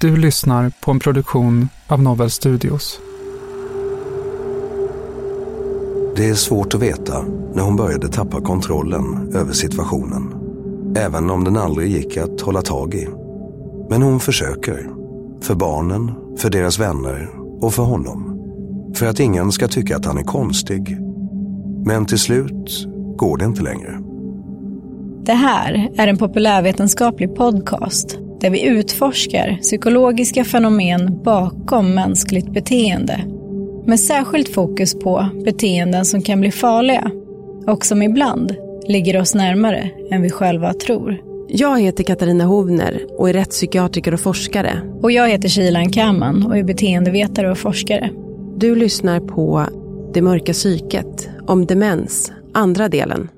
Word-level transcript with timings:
Du 0.00 0.16
lyssnar 0.16 0.72
på 0.80 0.90
en 0.90 0.98
produktion 0.98 1.68
av 1.86 2.02
Novel 2.02 2.30
Studios. 2.30 3.00
Det 6.16 6.28
är 6.28 6.34
svårt 6.34 6.74
att 6.74 6.82
veta 6.82 7.24
när 7.54 7.62
hon 7.62 7.76
började 7.76 8.08
tappa 8.08 8.40
kontrollen 8.40 9.32
över 9.34 9.52
situationen. 9.52 10.34
Även 10.96 11.30
om 11.30 11.44
den 11.44 11.56
aldrig 11.56 11.90
gick 11.90 12.16
att 12.16 12.40
hålla 12.40 12.62
tag 12.62 12.94
i. 12.94 13.08
Men 13.90 14.02
hon 14.02 14.20
försöker. 14.20 14.90
För 15.42 15.54
barnen, 15.54 16.14
för 16.38 16.50
deras 16.50 16.78
vänner 16.78 17.30
och 17.60 17.74
för 17.74 17.82
honom. 17.82 18.40
För 18.94 19.06
att 19.06 19.20
ingen 19.20 19.52
ska 19.52 19.68
tycka 19.68 19.96
att 19.96 20.04
han 20.04 20.18
är 20.18 20.24
konstig. 20.24 20.98
Men 21.86 22.06
till 22.06 22.18
slut 22.18 22.86
går 23.16 23.36
det 23.36 23.44
inte 23.44 23.62
längre. 23.62 23.98
Det 25.24 25.34
här 25.34 25.90
är 25.96 26.06
en 26.06 26.18
populärvetenskaplig 26.18 27.34
podcast 27.34 28.18
där 28.40 28.50
vi 28.50 28.66
utforskar 28.66 29.58
psykologiska 29.62 30.44
fenomen 30.44 31.22
bakom 31.24 31.94
mänskligt 31.94 32.52
beteende. 32.52 33.20
Med 33.86 34.00
särskilt 34.00 34.48
fokus 34.48 34.94
på 34.94 35.28
beteenden 35.44 36.04
som 36.04 36.22
kan 36.22 36.40
bli 36.40 36.50
farliga 36.50 37.10
och 37.66 37.86
som 37.86 38.02
ibland 38.02 38.54
ligger 38.88 39.20
oss 39.20 39.34
närmare 39.34 39.90
än 40.10 40.22
vi 40.22 40.30
själva 40.30 40.72
tror. 40.72 41.20
Jag 41.48 41.80
heter 41.80 42.04
Katarina 42.04 42.44
Hovner 42.44 43.06
och 43.18 43.28
är 43.28 43.32
rättspsykiatriker 43.32 44.14
och 44.14 44.20
forskare. 44.20 44.82
Och 45.02 45.12
jag 45.12 45.28
heter 45.28 45.48
Shilan 45.48 45.92
Kaman 45.92 46.46
och 46.46 46.58
är 46.58 46.62
beteendevetare 46.62 47.50
och 47.50 47.58
forskare. 47.58 48.10
Du 48.56 48.74
lyssnar 48.74 49.20
på 49.20 49.66
Det 50.14 50.22
mörka 50.22 50.52
psyket 50.52 51.28
om 51.46 51.66
demens, 51.66 52.32
andra 52.54 52.88
delen. 52.88 53.28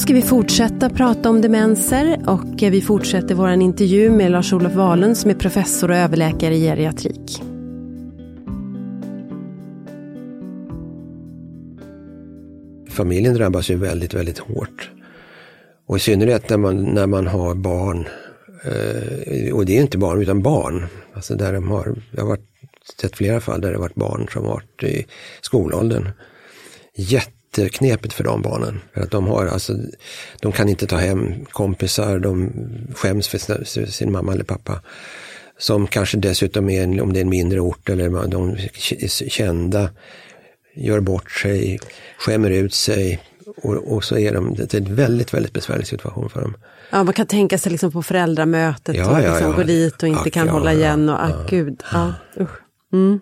Idag 0.00 0.08
ska 0.08 0.14
vi 0.14 0.22
fortsätta 0.22 0.90
prata 0.90 1.30
om 1.30 1.40
demenser 1.40 2.22
och 2.26 2.62
vi 2.62 2.80
fortsätter 2.80 3.34
vår 3.34 3.50
intervju 3.50 4.10
med 4.10 4.30
Lars-Olof 4.30 4.72
Wahlund 4.72 5.16
som 5.16 5.30
är 5.30 5.34
professor 5.34 5.90
och 5.90 5.96
överläkare 5.96 6.54
i 6.54 6.60
geriatrik. 6.60 7.42
Familjen 12.90 13.34
drabbas 13.34 13.70
ju 13.70 13.76
väldigt, 13.76 14.14
väldigt 14.14 14.38
hårt. 14.38 14.90
Och 15.86 15.96
i 15.96 16.00
synnerhet 16.00 16.48
när 16.48 16.56
man, 16.56 16.84
när 16.84 17.06
man 17.06 17.26
har 17.26 17.54
barn. 17.54 18.08
Eh, 18.64 19.54
och 19.54 19.66
det 19.66 19.76
är 19.76 19.80
inte 19.80 19.98
barn 19.98 20.22
utan 20.22 20.42
barn. 20.42 20.86
Alltså 21.14 21.34
där 21.34 21.52
de 21.52 21.68
har, 21.68 22.02
jag 22.10 22.22
har 22.22 22.28
varit, 22.28 22.48
sett 23.00 23.16
flera 23.16 23.40
fall 23.40 23.60
där 23.60 23.72
det 23.72 23.78
varit 23.78 23.94
barn 23.94 24.28
som 24.32 24.44
varit 24.44 24.82
i 24.82 25.06
skolåldern. 25.40 26.08
Jätteknepigt 27.56 28.14
för 28.14 28.24
de 28.24 28.42
barnen. 28.42 28.80
För 28.94 29.00
att 29.00 29.10
de 29.10 29.26
har 29.26 29.46
alltså, 29.46 29.72
de 30.40 30.52
kan 30.52 30.68
inte 30.68 30.86
ta 30.86 30.96
hem 30.96 31.44
kompisar, 31.44 32.18
de 32.18 32.52
skäms 32.94 33.28
för 33.28 33.64
sin, 33.64 33.86
sin 33.86 34.12
mamma 34.12 34.32
eller 34.32 34.44
pappa. 34.44 34.80
Som 35.58 35.86
kanske 35.86 36.16
dessutom 36.16 36.70
är, 36.70 37.02
om 37.02 37.12
det 37.12 37.18
är 37.18 37.24
en 37.24 37.28
mindre 37.28 37.60
ort 37.60 37.88
eller 37.88 38.28
de 38.28 38.50
är 38.50 39.28
kända, 39.28 39.90
gör 40.74 41.00
bort 41.00 41.30
sig, 41.30 41.78
skämmer 42.18 42.50
ut 42.50 42.74
sig. 42.74 43.20
Och, 43.62 43.94
och 43.94 44.04
så 44.04 44.18
är 44.18 44.34
de, 44.34 44.54
det 44.54 44.74
är 44.74 44.78
en 44.78 44.94
väldigt, 44.94 45.34
väldigt 45.34 45.52
besvärlig 45.52 45.86
situation 45.86 46.30
för 46.30 46.40
dem. 46.40 46.56
Ja, 46.90 47.04
man 47.04 47.14
kan 47.14 47.26
tänka 47.26 47.58
sig 47.58 47.72
liksom 47.72 47.92
på 47.92 48.02
föräldramötet 48.02 48.96
Ja, 48.96 49.10
och 49.10 49.22
ja, 49.22 49.30
liksom 49.30 49.50
ja. 49.50 49.56
gå 49.56 49.62
dit 49.62 50.02
och 50.02 50.08
inte 50.08 50.20
Ack, 50.20 50.32
kan 50.32 50.46
ja, 50.46 50.52
hålla 50.52 50.72
ja, 50.72 50.78
igen 50.78 51.08
och 51.08 51.14
ja. 51.14 51.20
ack 51.20 51.50
gud. 51.50 51.82
Ja. 51.92 52.12
Mm. 52.92 53.20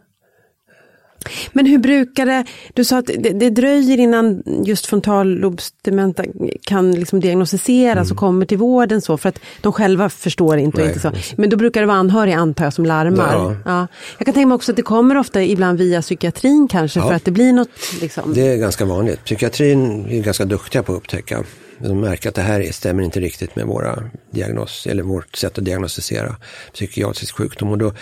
Men 1.52 1.66
hur 1.66 1.78
brukar 1.78 2.26
det, 2.26 2.44
du 2.74 2.84
sa 2.84 2.98
att 2.98 3.06
det, 3.06 3.30
det 3.30 3.50
dröjer 3.50 3.98
innan 4.00 4.42
just 4.64 4.86
frontallobsdementa 4.86 6.24
kan 6.62 6.92
liksom 6.92 7.20
diagnostiseras 7.20 8.10
och 8.10 8.16
kommer 8.16 8.46
till 8.46 8.58
vården 8.58 9.00
så 9.00 9.18
för 9.18 9.28
att 9.28 9.38
de 9.60 9.72
själva 9.72 10.08
förstår 10.08 10.58
inte. 10.58 10.82
Mm. 10.82 10.94
Nej, 11.02 11.12
inte 11.12 11.24
så. 11.28 11.34
Men 11.40 11.50
då 11.50 11.56
brukar 11.56 11.80
det 11.80 11.86
vara 11.86 11.96
anhöriga 11.96 12.36
antar 12.38 12.64
jag 12.64 12.72
som 12.72 12.84
larmar. 12.84 13.34
Ja. 13.34 13.56
Ja. 13.64 13.86
Jag 14.18 14.26
kan 14.26 14.34
tänka 14.34 14.46
mig 14.46 14.54
också 14.54 14.72
att 14.72 14.76
det 14.76 14.82
kommer 14.82 15.16
ofta 15.16 15.42
ibland 15.42 15.78
via 15.78 16.02
psykiatrin 16.02 16.68
kanske 16.70 17.00
för 17.00 17.08
Ja. 17.08 17.14
att 17.14 17.24
det 17.24 17.30
blir 17.30 17.52
något 17.52 17.68
liksom. 18.00 18.34
Det 18.34 18.48
är 18.48 18.56
ganska 18.56 18.84
vanligt. 18.84 19.24
Psykiatrin 19.24 20.06
är 20.10 20.20
ganska 20.22 20.44
duktiga 20.44 20.82
på 20.82 20.92
att 20.92 20.98
upptäcka. 20.98 21.44
De 21.78 22.00
märker 22.00 22.28
att 22.28 22.34
det 22.34 22.42
här 22.42 22.72
stämmer 22.72 23.02
inte 23.02 23.20
riktigt 23.20 23.56
med 23.56 23.66
våra 23.66 24.02
diagnos, 24.30 24.86
eller 24.86 25.02
vårt 25.02 25.36
sätt 25.36 25.58
att 25.58 25.64
diagnostisera 25.64 26.36
psykiatrisk 26.74 27.36
sjukdom. 27.36 27.68
Och 27.70 27.78
då 27.78 27.92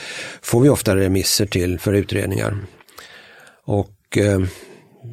får 0.42 0.60
vi 0.60 0.68
ofta 0.68 0.96
remisser 0.96 1.46
till 1.46 1.78
för 1.78 1.92
utredningar. 1.92 2.56
Och 3.66 4.18
eh, 4.18 4.40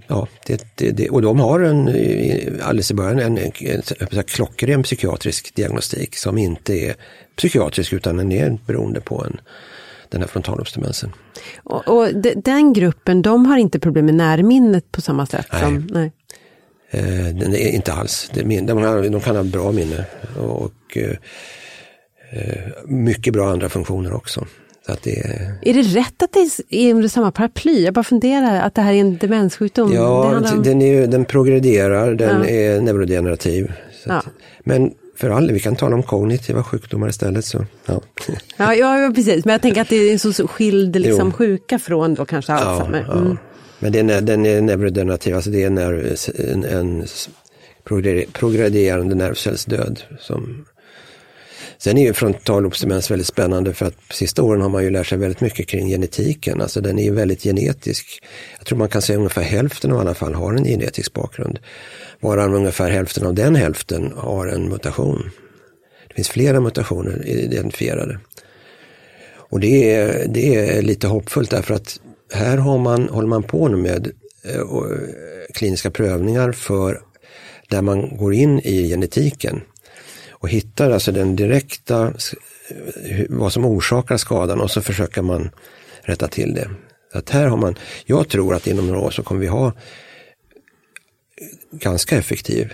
ja, 0.08 0.28
det, 0.46 0.66
det, 0.76 0.92
det, 0.92 1.10
och 1.10 1.22
de 1.22 1.40
har 1.40 1.60
en, 1.60 1.88
alldeles 2.62 2.92
i 2.92 2.94
början 2.94 3.20
en, 3.20 3.38
en, 3.38 3.52
en 4.12 4.24
klockren 4.24 4.84
psykiatrisk 4.84 5.56
diagnostik 5.56 6.16
som 6.16 6.38
inte 6.38 6.74
är 6.74 6.96
psykiatrisk 7.36 7.94
utan 7.94 8.18
den 8.18 8.32
är 8.32 8.58
beroende 8.66 9.02
på 9.02 9.26
en, 9.26 9.42
den 10.10 10.22
här 10.22 10.28
frontalobsdemensen. 10.28 11.12
Och, 11.64 11.88
och 11.88 12.16
de, 12.16 12.34
den 12.36 12.74
gruppen, 12.74 13.22
de 13.22 13.46
har 13.46 13.58
inte 13.58 13.80
problem 13.80 14.06
med 14.06 14.16
närminnet 14.16 14.92
på 14.92 15.02
samma 15.02 15.26
sätt? 15.26 15.48
Nej. 15.52 15.62
Som, 15.62 15.88
nej. 15.92 16.12
Eh, 16.90 17.36
den 17.36 17.56
är 17.56 17.70
inte 17.70 17.94
alls. 17.94 18.32
De, 18.34 18.44
de, 18.44 19.12
de 19.12 19.22
kan 19.22 19.36
ha 19.36 19.44
bra 19.44 19.72
minne 19.72 20.06
och 20.38 20.98
eh, 20.98 21.18
mycket 22.86 23.34
bra 23.34 23.52
andra 23.52 23.70
funktioner 23.70 24.14
också. 24.14 24.46
Det 25.04 25.20
är... 25.20 25.58
är 25.62 25.74
det 25.74 25.82
rätt 25.82 26.24
att 26.24 26.32
det 26.34 26.50
är 26.70 26.94
under 26.94 27.08
samma 27.08 27.32
paraply? 27.32 27.84
Jag 27.84 27.94
bara 27.94 28.04
funderar 28.04 28.62
att 28.62 28.76
det 28.76 28.82
här 28.82 28.94
är 28.94 28.98
en 28.98 29.18
demenssjukdom. 29.18 29.94
Ja, 29.94 30.38
om... 30.54 30.64
den, 30.64 30.82
är, 30.82 31.08
den 31.08 31.26
progrederar, 31.26 32.14
den 32.14 32.42
ja. 32.42 32.48
är 32.50 32.82
neurodegenerativ. 32.82 33.74
Ja. 34.06 34.14
Att, 34.14 34.26
men 34.64 34.92
för 35.18 35.30
all 35.30 35.52
vi 35.52 35.60
kan 35.60 35.76
tala 35.76 35.96
om 35.96 36.04
kognitiva 36.04 36.64
sjukdomar 36.64 37.10
istället. 37.10 37.46
Så, 37.46 37.66
ja. 37.86 38.02
Ja, 38.58 38.76
ja, 38.76 39.12
precis, 39.16 39.46
men 39.46 39.52
jag 39.52 39.62
tänker 39.62 39.82
att 39.82 39.90
det 39.90 39.96
är 39.96 40.12
en 40.12 40.20
så 40.34 40.48
skild 40.48 40.96
liksom, 40.96 41.32
sjuka 41.32 41.80
från 41.80 42.14
då 42.14 42.26
kanske 42.26 42.54
Alzheimer. 42.54 43.06
Ja, 43.08 43.18
mm. 43.18 43.38
Men 43.80 43.92
den 43.92 44.10
är, 44.10 44.22
den 44.22 44.46
är 44.46 44.62
neurodegenerativ, 44.62 45.36
alltså 45.36 45.50
det 45.50 45.64
är 45.64 45.68
en, 45.68 46.64
en 46.64 47.06
progredierande 48.34 49.16
nervcellsdöd 49.16 50.02
som 50.20 50.66
Sen 51.84 51.98
är 51.98 52.02
ju 52.02 52.14
frontallobsdemens 52.14 53.12
väldigt 53.12 53.28
spännande 53.28 53.74
för 53.74 53.86
att 53.86 54.08
på 54.08 54.14
sista 54.14 54.44
åren 54.44 54.62
har 54.62 54.70
man 54.70 54.84
ju 54.84 54.90
lärt 54.90 55.08
sig 55.08 55.18
väldigt 55.18 55.42
mycket 55.42 55.68
kring 55.68 55.88
genetiken. 55.88 56.62
Alltså 56.62 56.82
den 56.82 57.00
är 57.00 57.04
ju 57.04 57.12
väldigt 57.12 57.44
genetisk. 57.44 58.24
Jag 58.58 58.66
tror 58.66 58.78
man 58.78 58.90
kan 58.90 59.02
säga 59.02 59.18
ungefär 59.18 59.42
hälften 59.42 59.92
av 59.92 60.00
alla 60.00 60.14
fall 60.14 60.34
har 60.34 60.54
en 60.54 60.64
genetisk 60.64 61.14
bakgrund. 61.14 61.60
Varav 62.20 62.56
ungefär 62.56 62.90
hälften 62.90 63.26
av 63.26 63.34
den 63.34 63.56
hälften 63.56 64.14
har 64.16 64.48
en 64.48 64.70
mutation. 64.70 65.32
Det 66.08 66.14
finns 66.14 66.30
flera 66.30 66.60
mutationer 66.60 67.28
identifierade. 67.28 68.20
Och 69.36 69.60
det 69.60 69.94
är, 69.94 70.28
det 70.28 70.56
är 70.56 70.82
lite 70.82 71.08
hoppfullt 71.08 71.52
därför 71.52 71.74
att 71.74 72.00
här 72.34 72.58
har 72.58 72.78
man, 72.78 73.10
håller 73.10 73.28
man 73.28 73.44
på 73.44 73.68
nu 73.68 73.78
med 73.78 74.12
eh, 74.46 74.56
eh 74.56 74.66
kliniska 75.54 75.92
prövningar 75.92 76.52
för 76.52 77.02
där 77.70 77.82
man 77.82 78.18
går 78.18 78.34
in 78.34 78.60
i 78.60 78.88
genetiken 78.90 79.62
och 80.44 80.50
hittar 80.50 80.92
alltså 80.92 81.12
den 81.12 81.36
direkta, 81.36 82.14
vad 83.30 83.54
som 83.54 83.66
orsakar 83.66 84.18
skadan 84.18 84.62
och 84.62 84.72
så 84.72 84.82
försöker 84.82 85.22
man 85.22 85.50
rätta 86.02 86.28
till 86.28 86.54
det. 86.54 86.70
Så 87.12 87.18
att 87.18 87.30
här 87.30 87.48
har 87.48 87.58
man, 87.58 87.76
jag 88.06 88.30
tror 88.30 88.56
att 88.56 88.68
inom 88.68 88.88
några 88.88 89.00
år 89.00 89.12
så 89.12 89.24
kommer 89.24 89.42
vi 89.42 89.48
ha 89.48 89.74
ganska 91.72 92.18
effektiv 92.18 92.74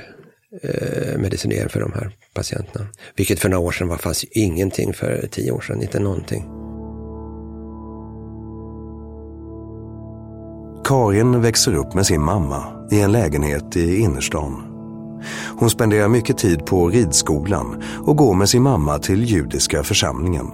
eh, 0.62 1.18
medicinering 1.18 1.69
för 1.69 1.80
de 1.80 1.94
här 1.94 2.12
patienterna. 2.33 2.88
Vilket 3.16 3.39
för 3.39 3.50
några 3.50 3.68
år 3.68 3.71
sedan 3.71 3.88
var 3.88 3.98
fanns 3.98 4.24
ingenting 4.24 4.94
för 4.94 5.27
tio 5.31 5.51
år 5.51 5.62
sedan, 5.62 5.81
inte 5.81 6.00
någonting. 6.00 6.44
Karin 10.86 11.42
växer 11.42 11.75
upp 11.75 11.94
med 11.94 12.06
sin 12.06 12.21
mamma 12.21 12.88
i 12.92 13.01
en 13.01 13.12
lägenhet 13.12 13.77
i 13.77 13.98
innerstan. 13.98 14.69
Hon 15.60 15.69
spenderar 15.69 16.07
mycket 16.07 16.38
tid 16.38 16.66
på 16.66 16.89
ridskolan 16.89 17.83
och 18.06 18.18
går 18.18 18.33
med 18.33 18.50
sin 18.50 18.63
mamma 18.63 19.00
till 19.00 19.24
judiska 19.24 19.83
församlingen. 19.83 20.48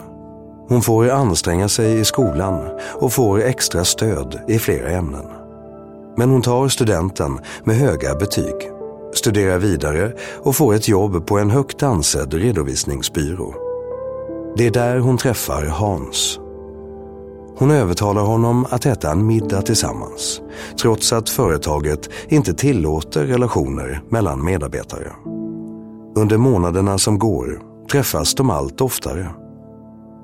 Hon 0.68 0.82
får 0.82 1.10
anstränga 1.10 1.70
sig 1.70 2.00
i 2.00 2.06
skolan 2.06 2.60
och 2.94 3.14
får 3.14 3.44
extra 3.44 3.86
stöd 3.86 4.40
i 4.48 4.60
flera 4.60 4.90
ämnen. 4.90 5.26
Men 6.18 6.30
hon 6.30 6.42
tar 6.42 6.68
studenten 6.68 7.40
med 7.64 7.76
höga 7.76 8.16
betyg, 8.16 8.56
studerar 9.14 9.60
vidare 9.60 10.12
och 10.44 10.56
får 10.56 10.74
ett 10.74 10.88
jobb 10.88 11.28
på 11.28 11.38
en 11.38 11.52
högt 11.52 11.84
ansedd 11.84 12.34
redovisningsbyrå. 12.34 13.54
Det 14.58 14.68
är 14.68 14.72
där 14.72 15.00
hon 15.00 15.18
träffar 15.18 15.66
Hans. 15.66 16.40
Hon 17.58 17.72
övertalar 17.72 18.22
honom 18.22 18.66
att 18.70 18.86
äta 18.86 19.12
en 19.12 19.26
middag 19.26 19.62
tillsammans, 19.62 20.42
trots 20.82 21.14
att 21.14 21.30
företaget 21.30 22.10
inte 22.28 22.54
tillåter 22.54 23.26
relationer 23.26 24.02
mellan 24.10 24.46
medarbetare. 24.46 25.12
Under 26.16 26.38
månaderna 26.38 26.98
som 26.98 27.20
går 27.20 27.62
träffas 27.92 28.36
de 28.36 28.50
allt 28.50 28.82
oftare. 28.82 29.30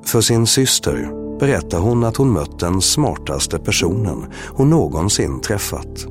För 0.05 0.21
sin 0.21 0.47
syster 0.47 1.11
berättar 1.39 1.79
hon 1.79 2.03
att 2.03 2.17
hon 2.17 2.33
mött 2.33 2.59
den 2.59 2.81
smartaste 2.81 3.59
personen 3.59 4.25
hon 4.47 4.69
någonsin 4.69 5.41
träffat. 5.41 6.07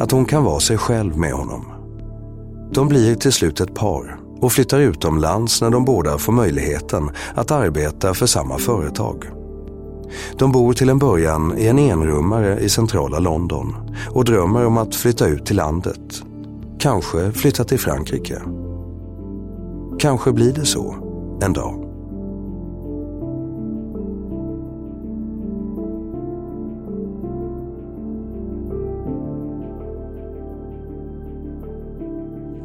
Att 0.00 0.10
hon 0.10 0.24
kan 0.24 0.44
vara 0.44 0.60
sig 0.60 0.78
själv 0.78 1.16
med 1.16 1.32
honom. 1.32 1.64
De 2.72 2.88
blir 2.88 3.14
till 3.14 3.32
slut 3.32 3.60
ett 3.60 3.74
par 3.74 4.20
och 4.40 4.52
flyttar 4.52 4.80
utomlands 4.80 5.62
när 5.62 5.70
de 5.70 5.84
båda 5.84 6.18
får 6.18 6.32
möjligheten 6.32 7.10
att 7.34 7.50
arbeta 7.50 8.14
för 8.14 8.26
samma 8.26 8.58
företag. 8.58 9.37
De 10.38 10.52
bor 10.52 10.72
till 10.72 10.88
en 10.88 10.98
början 10.98 11.58
i 11.58 11.66
en 11.66 11.78
enrummare 11.78 12.60
i 12.60 12.68
centrala 12.68 13.18
London 13.18 13.74
och 14.10 14.24
drömmer 14.24 14.66
om 14.66 14.78
att 14.78 14.94
flytta 14.94 15.26
ut 15.26 15.46
till 15.46 15.56
landet. 15.56 16.22
Kanske 16.78 17.32
flytta 17.32 17.64
till 17.64 17.78
Frankrike. 17.78 18.42
Kanske 19.98 20.32
blir 20.32 20.52
det 20.52 20.66
så 20.66 20.96
en 21.42 21.52
dag. 21.52 21.84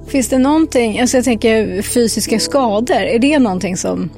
Finns 0.07 0.30
det 0.30 0.38
någonting, 0.38 1.00
alltså 1.00 1.18
jag 1.18 1.24
tänker 1.24 1.81
fysiska 1.81 2.40
skador, 2.40 2.95
är 2.95 3.19
det 3.19 3.40
någonting 3.40 3.78
som 3.78 4.10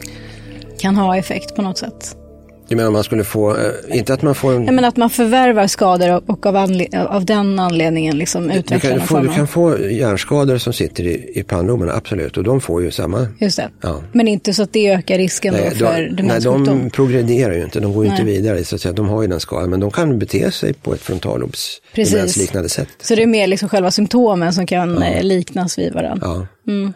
kan 0.80 0.96
ha 0.96 1.18
effekt 1.18 1.56
på 1.56 1.62
något 1.62 1.78
sätt? 1.78 2.18
Du 2.68 2.76
menar 2.76 2.92
man 2.92 3.04
skulle 3.04 3.24
få, 3.24 3.58
eh, 3.58 3.98
inte 3.98 4.14
att 4.14 4.22
man 4.22 4.36
får 4.36 4.54
en... 4.54 4.66
Jag 4.66 4.74
menar 4.74 4.90
att 4.90 4.98
man 4.98 5.10
förvärvar 5.10 5.68
skador 5.68 6.22
och 6.26 6.46
av, 6.46 6.56
av 6.94 7.26
den 7.26 7.60
anledningen 7.60 8.18
liksom 8.18 8.52
utvecklar 8.52 8.92
du 8.92 8.98
kan, 9.00 9.08
få, 9.08 9.20
du 9.20 9.30
kan 9.30 9.48
få 9.48 9.80
hjärnskador 9.80 10.58
som 10.58 10.74
sitter 10.74 11.04
i, 11.04 11.32
i 11.36 11.44
pannloben, 11.44 11.90
absolut, 11.90 12.38
och 12.38 12.44
de 12.44 12.62
får 12.62 12.82
ju 12.82 12.92
samma. 12.92 13.28
Just 13.40 13.58
det, 13.58 13.70
ja. 13.82 14.02
men 14.12 14.28
inte 14.28 14.54
så 14.54 14.64
att 14.64 14.74
det 14.74 14.92
ökar 14.92 15.18
risken 15.18 15.54
nej, 15.54 15.72
då 15.80 15.86
för 15.86 16.02
demenssjukdom? 16.02 16.64
Nej, 16.64 16.84
de 16.84 16.90
progrederar 16.90 17.54
ju 17.54 17.64
inte, 17.64 17.80
de 17.80 17.94
går 17.94 18.06
ju 18.06 18.12
inte 18.12 18.24
vidare, 18.24 18.64
så 18.64 18.76
att 18.76 18.82
säga, 18.82 18.94
de 18.94 19.10
har 19.10 19.22
ju 19.22 19.28
den 19.28 19.40
skadan, 19.40 19.70
men 19.70 19.80
de 19.80 19.92
kan 19.92 20.20
bete 20.20 20.52
sig 20.52 20.74
på 20.74 20.94
ett 20.94 21.02
frontallobsdemensliknande 21.02 22.70
sätt. 22.70 22.88
Så 23.02 23.16
det 23.16 23.24
är 23.24 23.28
mer 23.28 23.48
liksom 23.48 23.70
själva 23.70 23.92
symptomen 23.92 24.54
som 24.54 24.68
kan 24.68 24.98
ja. 25.02 25.06
Eh, 25.06 25.24
liknas 25.24 25.80
vid 25.80 25.94
varandra? 25.94 26.28
Ja. 26.28 26.72
Mm. 26.72 26.94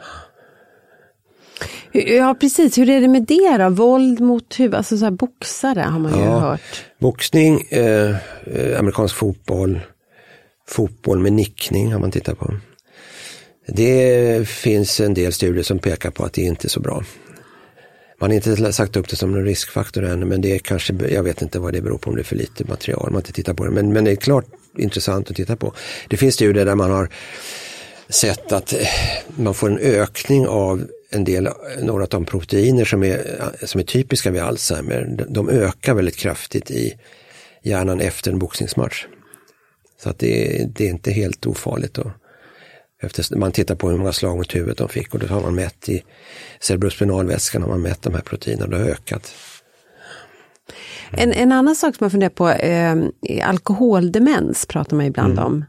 Ja, 1.92 2.35
precis. 2.39 2.78
Hur 2.78 2.89
är 2.89 3.01
det 3.01 3.07
med 3.07 3.23
det 3.23 3.57
då? 3.57 3.69
Våld 3.69 4.19
mot 4.19 4.59
huvud, 4.59 4.75
alltså 4.75 4.97
så 4.97 5.04
här 5.04 5.11
boxare 5.11 5.80
har 5.80 5.99
man 5.99 6.19
ju 6.19 6.23
ja, 6.23 6.39
hört. 6.39 6.85
Boxning, 6.99 7.61
eh, 7.69 8.16
eh, 8.45 8.80
amerikansk 8.80 9.16
fotboll, 9.16 9.80
fotboll 10.68 11.19
med 11.19 11.33
nickning 11.33 11.92
har 11.92 11.99
man 11.99 12.11
tittat 12.11 12.39
på. 12.39 12.54
Det 13.68 14.47
finns 14.47 14.99
en 14.99 15.13
del 15.13 15.33
studier 15.33 15.63
som 15.63 15.80
pekar 15.80 16.11
på 16.11 16.23
att 16.23 16.33
det 16.33 16.42
inte 16.42 16.68
är 16.68 16.69
så 16.69 16.80
bra. 16.80 17.04
Man 18.21 18.30
har 18.30 18.35
inte 18.35 18.73
sagt 18.73 18.95
upp 18.95 19.09
det 19.09 19.16
som 19.16 19.35
en 19.35 19.45
riskfaktor 19.45 20.04
ännu, 20.04 20.25
men 20.25 20.42
det 20.42 20.56
är 20.56 20.59
kanske, 20.59 20.94
jag 21.09 21.23
vet 21.23 21.42
inte 21.42 21.59
vad 21.59 21.73
det 21.73 21.81
beror 21.81 21.97
på, 21.97 22.09
om 22.09 22.16
det 22.16 22.21
är 22.21 22.23
för 22.23 22.35
lite 22.35 22.66
material, 22.66 23.04
man 23.04 23.13
har 23.13 23.19
inte 23.19 23.31
tittat 23.31 23.57
på 23.57 23.66
det. 23.66 23.71
Men, 23.71 23.94
men 23.94 24.04
det 24.04 24.11
är 24.11 24.16
klart 24.16 24.45
intressant 24.78 25.30
att 25.30 25.35
titta 25.35 25.56
på. 25.56 25.73
Det 26.07 26.18
finns 26.18 26.35
studier 26.35 26.66
där 26.66 26.75
man 26.75 26.92
har 26.92 27.09
sett 28.09 28.51
att 28.51 28.73
eh, 28.73 28.87
man 29.35 29.54
får 29.54 29.69
en 29.69 29.78
ökning 29.78 30.47
av 30.47 30.87
en 31.09 31.23
del, 31.23 31.49
några 31.81 32.04
av 32.04 32.09
de 32.09 32.25
proteiner 32.25 32.85
som 32.85 33.04
är, 33.04 33.39
som 33.63 33.80
är 33.80 33.85
typiska 33.85 34.31
vid 34.31 34.42
Alzheimer, 34.42 35.25
de 35.30 35.49
ökar 35.49 35.94
väldigt 35.94 36.18
kraftigt 36.18 36.71
i 36.71 36.94
hjärnan 37.63 38.01
efter 38.01 38.31
en 38.31 38.39
boxningsmatch. 38.39 39.06
Så 40.04 40.09
att 40.09 40.19
det, 40.19 40.66
det 40.75 40.85
är 40.85 40.89
inte 40.89 41.11
helt 41.11 41.45
ofarligt. 41.45 41.94
Då. 41.94 42.11
Efter, 43.01 43.35
man 43.35 43.51
tittar 43.51 43.75
på 43.75 43.89
hur 43.89 43.97
många 43.97 44.13
slag 44.13 44.37
mot 44.37 44.56
huvudet 44.56 44.78
de 44.78 44.89
fick 44.89 45.13
och 45.13 45.19
då 45.19 45.28
har 45.28 45.42
man 45.42 45.56
mätt 45.56 45.89
i 45.89 46.04
cerebrospinalvätskan 46.59 47.61
har 47.61 47.69
man 47.69 47.81
mätt 47.81 48.01
de 48.01 48.13
här 48.13 48.21
proteinerna, 48.21 48.68
det 48.68 48.83
har 48.83 48.89
ökat. 48.89 49.33
En, 51.11 51.33
en 51.33 51.51
annan 51.51 51.75
sak 51.75 51.95
som 51.95 52.06
jag 52.06 52.11
funderar 52.11 52.30
på, 52.30 52.49
eh, 52.49 53.49
alkoholdemens 53.49 54.66
pratar 54.66 54.97
man 54.97 55.06
ibland 55.06 55.33
mm. 55.33 55.45
om. 55.45 55.66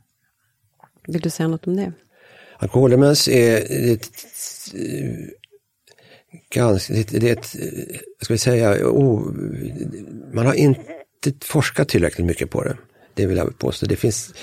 Vill 1.06 1.20
du 1.20 1.30
säga 1.30 1.48
något 1.48 1.66
om 1.66 1.76
det? 1.76 1.92
Alkoholdemens 2.62 3.28
är 3.28 3.56
ett, 3.92 4.10
ganska, 6.54 6.94
det 6.94 7.28
är 7.28 7.32
ett, 7.32 7.56
ska 8.22 8.34
vi 8.34 8.38
säga, 8.38 8.86
oh, 8.86 9.32
man 10.32 10.46
har 10.46 10.54
inte 10.54 11.32
forskat 11.44 11.88
tillräckligt 11.88 12.26
mycket 12.26 12.50
på 12.50 12.64
det. 12.64 12.76
Det 13.14 13.26
vill 13.26 13.36
jag 13.36 13.58
påstå. 13.58 13.86
Det 13.86 13.96
finns, 13.96 14.34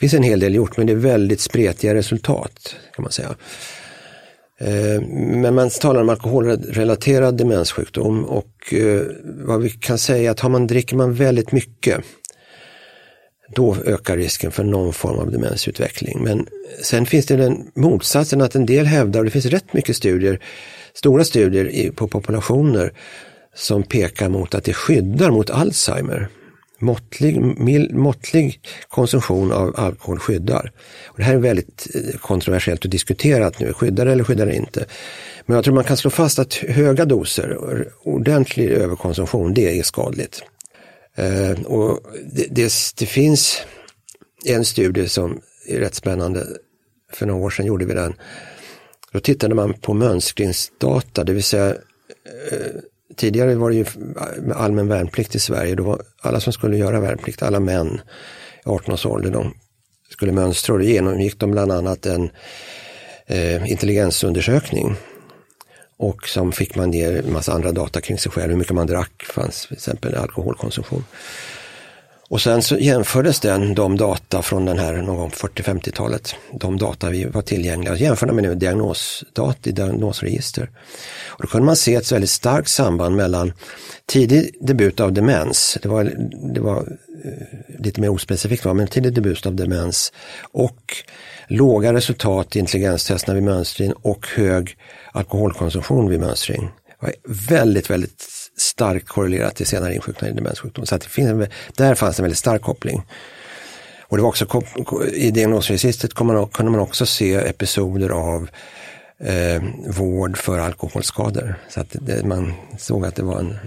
finns 0.00 0.14
en 0.14 0.22
hel 0.22 0.40
del 0.40 0.54
gjort 0.54 0.76
men 0.76 0.86
det 0.86 0.92
är 0.92 0.96
väldigt 0.96 1.40
spretiga 1.40 1.94
resultat 1.94 2.76
kan 2.94 3.02
man 3.02 3.12
säga. 3.12 3.34
Eh, 4.60 5.00
men 5.10 5.54
man 5.54 5.70
talar 5.70 6.00
om 6.00 6.08
alkoholrelaterad 6.08 7.36
demenssjukdom 7.36 8.24
och 8.24 8.74
eh, 8.74 9.02
vad 9.24 9.62
vi 9.62 9.70
kan 9.70 9.98
säga 9.98 10.28
är 10.28 10.30
att 10.30 10.40
har 10.40 10.50
man, 10.50 10.66
dricker 10.66 10.96
man 10.96 11.14
väldigt 11.14 11.52
mycket 11.52 12.04
då 13.54 13.76
ökar 13.86 14.16
risken 14.16 14.50
för 14.50 14.64
någon 14.64 14.92
form 14.92 15.18
av 15.18 15.30
demensutveckling. 15.30 16.22
Men 16.22 16.46
sen 16.82 17.06
finns 17.06 17.26
det 17.26 17.36
den 17.36 17.70
motsatsen 17.74 18.40
att 18.40 18.54
en 18.54 18.66
del 18.66 18.86
hävdar, 18.86 19.20
och 19.20 19.24
det 19.24 19.30
finns 19.30 19.46
rätt 19.46 19.72
mycket 19.72 19.96
studier, 19.96 20.40
stora 20.94 21.24
studier 21.24 21.90
på 21.90 22.08
populationer 22.08 22.92
som 23.54 23.82
pekar 23.82 24.28
mot 24.28 24.54
att 24.54 24.64
det 24.64 24.72
skyddar 24.74 25.30
mot 25.30 25.50
Alzheimer. 25.50 26.28
Måttlig, 26.78 27.40
mild, 27.40 27.94
måttlig 27.94 28.60
konsumtion 28.88 29.52
av 29.52 29.74
alkohol 29.76 30.18
skyddar. 30.18 30.72
Och 31.06 31.18
det 31.18 31.24
här 31.24 31.34
är 31.34 31.38
väldigt 31.38 31.86
eh, 31.94 32.18
kontroversiellt 32.18 32.84
och 32.84 32.90
diskuterat 32.90 33.60
nu, 33.60 33.72
skyddar 33.72 34.06
eller 34.06 34.24
skyddar 34.24 34.46
det 34.46 34.54
inte. 34.54 34.84
Men 35.46 35.54
jag 35.54 35.64
tror 35.64 35.74
man 35.74 35.84
kan 35.84 35.96
slå 35.96 36.10
fast 36.10 36.38
att 36.38 36.54
höga 36.54 37.04
doser, 37.04 37.58
ordentlig 38.02 38.70
överkonsumtion, 38.70 39.54
det 39.54 39.78
är 39.78 39.82
skadligt. 39.82 40.42
Eh, 41.16 41.62
och 41.64 42.00
det, 42.32 42.46
det, 42.50 42.72
det, 42.98 43.06
finns 43.06 43.62
en 44.44 44.64
studie 44.64 45.08
som 45.08 45.40
är 45.68 45.78
rätt 45.78 45.94
spännande. 45.94 46.46
För 47.12 47.26
några 47.26 47.44
år 47.44 47.50
sedan 47.50 47.66
gjorde 47.66 47.84
vi 47.84 47.94
den. 47.94 48.14
Då 49.12 49.20
tittade 49.20 49.54
man 49.54 49.74
på 49.74 49.94
mönstringsdata, 49.94 51.24
det 51.24 51.32
vill 51.32 51.42
säga 51.42 51.68
eh, 52.50 52.68
tidigare 53.16 53.54
var 53.54 53.70
det 53.70 53.76
ju 53.76 53.84
allmän 54.54 54.88
värnplikt 54.88 55.34
i 55.34 55.38
Sverige. 55.38 55.74
Då 55.74 55.82
var 55.82 56.02
alla 56.20 56.40
som 56.40 56.52
skulle 56.52 56.76
göra 56.76 57.00
värnplikt, 57.00 57.42
alla 57.42 57.60
män 57.60 58.00
i 58.64 58.68
18 58.68 58.94
års 58.94 59.06
ålder, 59.06 59.30
de 59.30 59.54
skulle 60.10 60.32
mönstra 60.32 60.72
och 60.72 60.78
då 60.78 60.84
genomgick 60.84 61.38
de 61.38 61.50
bland 61.50 61.72
annat 61.72 62.06
en 62.06 62.30
eh, 63.26 63.70
intelligensundersökning 63.70 64.96
och 66.02 66.28
som 66.28 66.52
fick 66.52 66.74
man 66.74 66.90
ner 66.90 67.16
en 67.16 67.32
massa 67.32 67.52
andra 67.52 67.72
data 67.72 68.00
kring 68.00 68.18
sig 68.18 68.32
själv, 68.32 68.50
hur 68.50 68.58
mycket 68.58 68.74
man 68.74 68.86
drack, 68.86 69.22
fanns 69.22 69.66
till 69.66 69.76
exempel 69.76 70.14
alkoholkonsumtion. 70.14 71.04
Och 72.28 72.40
sen 72.40 72.62
så 72.62 72.76
jämfördes 72.76 73.40
den, 73.40 73.74
de 73.74 73.96
data 73.96 74.42
från 74.42 74.64
den 74.64 74.78
här 74.78 74.92
någon 74.92 75.16
gång 75.16 75.30
40-50-talet, 75.30 76.34
de 76.60 76.78
data 76.78 77.10
vi 77.10 77.24
var 77.24 77.42
tillgängliga, 77.42 77.96
jämförda 77.96 78.32
med 78.32 78.58
diagnosdata 78.58 79.70
i 79.70 79.72
diagnosregister. 79.72 80.70
Och 81.26 81.42
då 81.42 81.48
kunde 81.48 81.66
man 81.66 81.76
se 81.76 81.94
ett 81.94 82.12
väldigt 82.12 82.30
starkt 82.30 82.68
samband 82.68 83.16
mellan 83.16 83.52
tidig 84.06 84.54
debut 84.60 85.00
av 85.00 85.12
demens, 85.12 85.78
det 85.82 85.88
var, 85.88 86.04
det 86.54 86.60
var 86.60 86.86
lite 87.78 88.00
mer 88.00 88.08
ospecifikt, 88.08 88.64
men 88.64 88.86
tidig 88.86 89.12
debut 89.12 89.46
av 89.46 89.54
demens 89.54 90.12
och 90.52 90.96
låga 91.48 91.92
resultat 91.92 92.56
i 92.56 92.58
intelligenstesterna 92.58 93.34
vid 93.34 93.42
mönstring 93.42 93.92
och 93.92 94.26
hög 94.34 94.76
alkoholkonsumtion 95.12 96.08
vid 96.08 96.20
mönstring. 96.20 96.70
Var 97.00 97.12
väldigt, 97.48 97.90
väldigt 97.90 98.28
starkt 98.56 99.08
korrelerat 99.08 99.56
till 99.56 99.66
senare 99.66 99.94
insjuknande 99.94 100.32
i 100.32 100.36
demenssjukdom. 100.36 100.86
Så 100.86 100.94
att 100.94 101.02
det 101.02 101.08
finns, 101.08 101.48
där 101.76 101.94
fanns 101.94 102.18
en 102.18 102.22
väldigt 102.22 102.38
stark 102.38 102.62
koppling. 102.62 103.02
Och 104.00 104.16
det 104.16 104.22
var 104.22 104.28
också 104.28 104.62
i 105.12 105.30
diagnosregistret 105.30 106.14
kunde 106.14 106.70
man 106.70 106.80
också 106.80 107.06
se 107.06 107.34
episoder 107.34 108.08
av 108.08 108.48
eh, 109.20 109.62
vård 109.86 110.38
för 110.38 110.58
alkoholskador. 110.58 111.54
Så 111.68 111.80
att 111.80 111.96
det, 112.00 112.26
man 112.26 112.54
såg 112.78 113.06
att 113.06 113.16
det 113.16 113.22
var 113.22 113.38
en, 113.38 113.58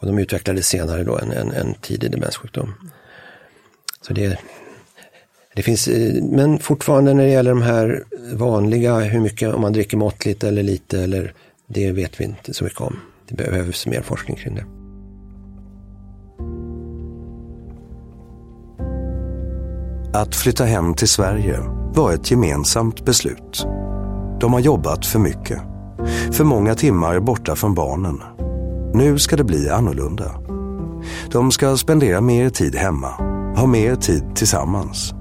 och 0.00 0.06
de 0.06 0.18
utvecklade 0.18 0.62
senare 0.62 1.04
då 1.04 1.18
en, 1.18 1.32
en, 1.32 1.52
en 1.52 1.74
tidig 1.74 2.10
demenssjukdom. 2.10 2.74
Så 4.00 4.12
det, 4.12 4.38
det 5.54 5.62
finns, 5.62 5.88
eh, 5.88 6.22
men 6.22 6.58
fortfarande 6.58 7.14
när 7.14 7.24
det 7.24 7.30
gäller 7.30 7.50
de 7.50 7.62
här 7.62 8.04
vanliga, 8.32 8.98
hur 8.98 9.20
mycket, 9.20 9.54
om 9.54 9.60
man 9.60 9.72
dricker 9.72 9.96
måttligt 9.96 10.44
eller 10.44 10.62
lite, 10.62 11.00
eller 11.00 11.34
det 11.66 11.92
vet 11.92 12.20
vi 12.20 12.24
inte 12.24 12.54
så 12.54 12.64
mycket 12.64 12.80
om. 12.80 13.00
Det 13.28 13.34
behövs 13.34 13.86
mer 13.86 14.02
forskning 14.02 14.36
kring 14.36 14.54
det. 14.54 14.64
Att 20.18 20.36
flytta 20.36 20.64
hem 20.64 20.94
till 20.94 21.08
Sverige 21.08 21.58
var 21.94 22.12
ett 22.12 22.30
gemensamt 22.30 23.04
beslut. 23.04 23.66
De 24.40 24.52
har 24.52 24.60
jobbat 24.60 25.06
för 25.06 25.18
mycket. 25.18 25.58
För 26.32 26.44
många 26.44 26.74
timmar 26.74 27.20
borta 27.20 27.56
från 27.56 27.74
barnen. 27.74 28.20
Nu 28.94 29.18
ska 29.18 29.36
det 29.36 29.44
bli 29.44 29.68
annorlunda. 29.68 30.34
De 31.30 31.50
ska 31.50 31.76
spendera 31.76 32.20
mer 32.20 32.50
tid 32.50 32.74
hemma, 32.74 33.08
ha 33.56 33.66
mer 33.66 33.96
tid 33.96 34.36
tillsammans. 34.36 35.14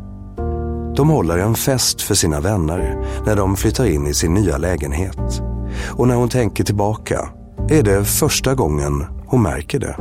De 0.96 1.10
håller 1.10 1.38
en 1.38 1.56
fest 1.56 2.02
för 2.02 2.16
sina 2.16 2.40
vänner 2.40 3.06
när 3.26 3.36
de 3.36 3.56
flyttar 3.56 3.86
in 3.86 4.08
i 4.08 4.14
sin 4.14 4.34
nya 4.34 4.58
lägenhet. 4.58 5.42
Och 5.88 6.08
när 6.08 6.16
hon 6.16 6.30
tänker 6.30 6.64
tillbaka 6.64 7.30
är 7.70 7.84
det 7.84 8.06
första 8.06 8.56
gången 8.56 9.06
hon 9.28 9.42
märker 9.42 9.80
det. 9.80 9.96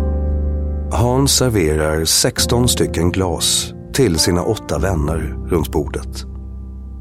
Hans 0.97 1.33
serverar 1.33 2.05
16 2.05 2.69
stycken 2.69 3.11
glas 3.11 3.73
till 3.93 4.19
sina 4.19 4.43
åtta 4.43 4.79
vänner 4.79 5.37
runt 5.47 5.73
bordet. 5.73 6.25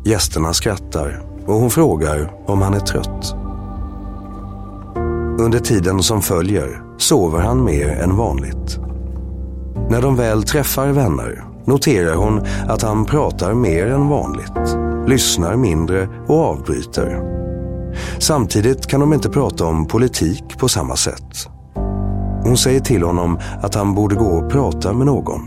Gästerna 0.05 0.53
skrattar 0.53 1.24
och 1.45 1.53
hon 1.53 1.69
frågar 1.69 2.31
om 2.45 2.62
han 2.62 2.74
är 2.74 2.79
trött. 2.79 3.47
Under 5.39 5.60
tiden 5.60 6.03
som 6.03 6.22
följer 6.22 6.82
sover 6.98 7.39
han 7.39 7.63
mer 7.63 7.89
än 7.89 8.15
vanligt. 8.15 8.79
När 9.89 10.01
de 10.01 10.15
väl 10.15 10.44
träffar 10.44 10.88
vänner 10.88 11.44
noterar 11.65 12.15
hon 12.15 12.41
att 12.67 12.82
han 12.82 13.06
pratar 13.06 13.53
mer 13.53 13.88
än 13.88 14.08
vanligt, 14.08 14.77
lyssnar 15.08 15.56
mindre 15.56 16.10
och 16.27 16.39
avbryter. 16.39 17.22
Samtidigt 18.20 18.88
kan 18.88 19.00
de 19.00 19.13
inte 19.13 19.29
prata 19.29 19.65
om 19.65 19.88
politik 19.88 20.44
på 20.58 20.67
samma 20.67 20.96
sätt. 20.96 21.48
Hon 22.44 22.58
säger 22.58 22.79
till 22.79 23.03
honom 23.03 23.39
att 23.62 23.75
han 23.75 23.96
borde 23.96 24.15
gå 24.15 24.27
och 24.27 24.51
prata 24.51 24.94
med 24.94 25.06
någon. 25.06 25.41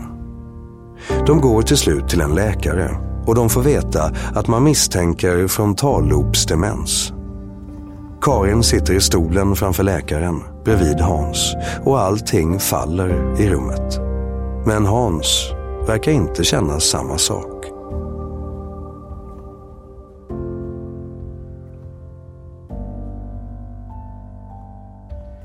De 1.27 1.41
går 1.41 1.61
till 1.61 1.77
slut 1.77 2.09
till 2.09 2.21
en 2.21 2.35
läkare 2.35 2.97
och 3.25 3.35
de 3.35 3.49
får 3.49 3.61
veta 3.61 4.11
att 4.35 4.47
man 4.47 4.63
misstänker 4.63 5.47
frontallobsdemens. 5.47 7.13
Karin 8.21 8.63
sitter 8.63 8.93
i 8.93 9.01
stolen 9.01 9.55
framför 9.55 9.83
läkaren 9.83 10.43
bredvid 10.65 10.99
Hans 10.99 11.55
och 11.85 11.99
allting 11.99 12.59
faller 12.59 13.41
i 13.41 13.49
rummet. 13.49 13.99
Men 14.65 14.85
Hans 14.85 15.51
verkar 15.87 16.11
inte 16.11 16.43
känna 16.43 16.79
samma 16.79 17.17
sak. 17.17 17.65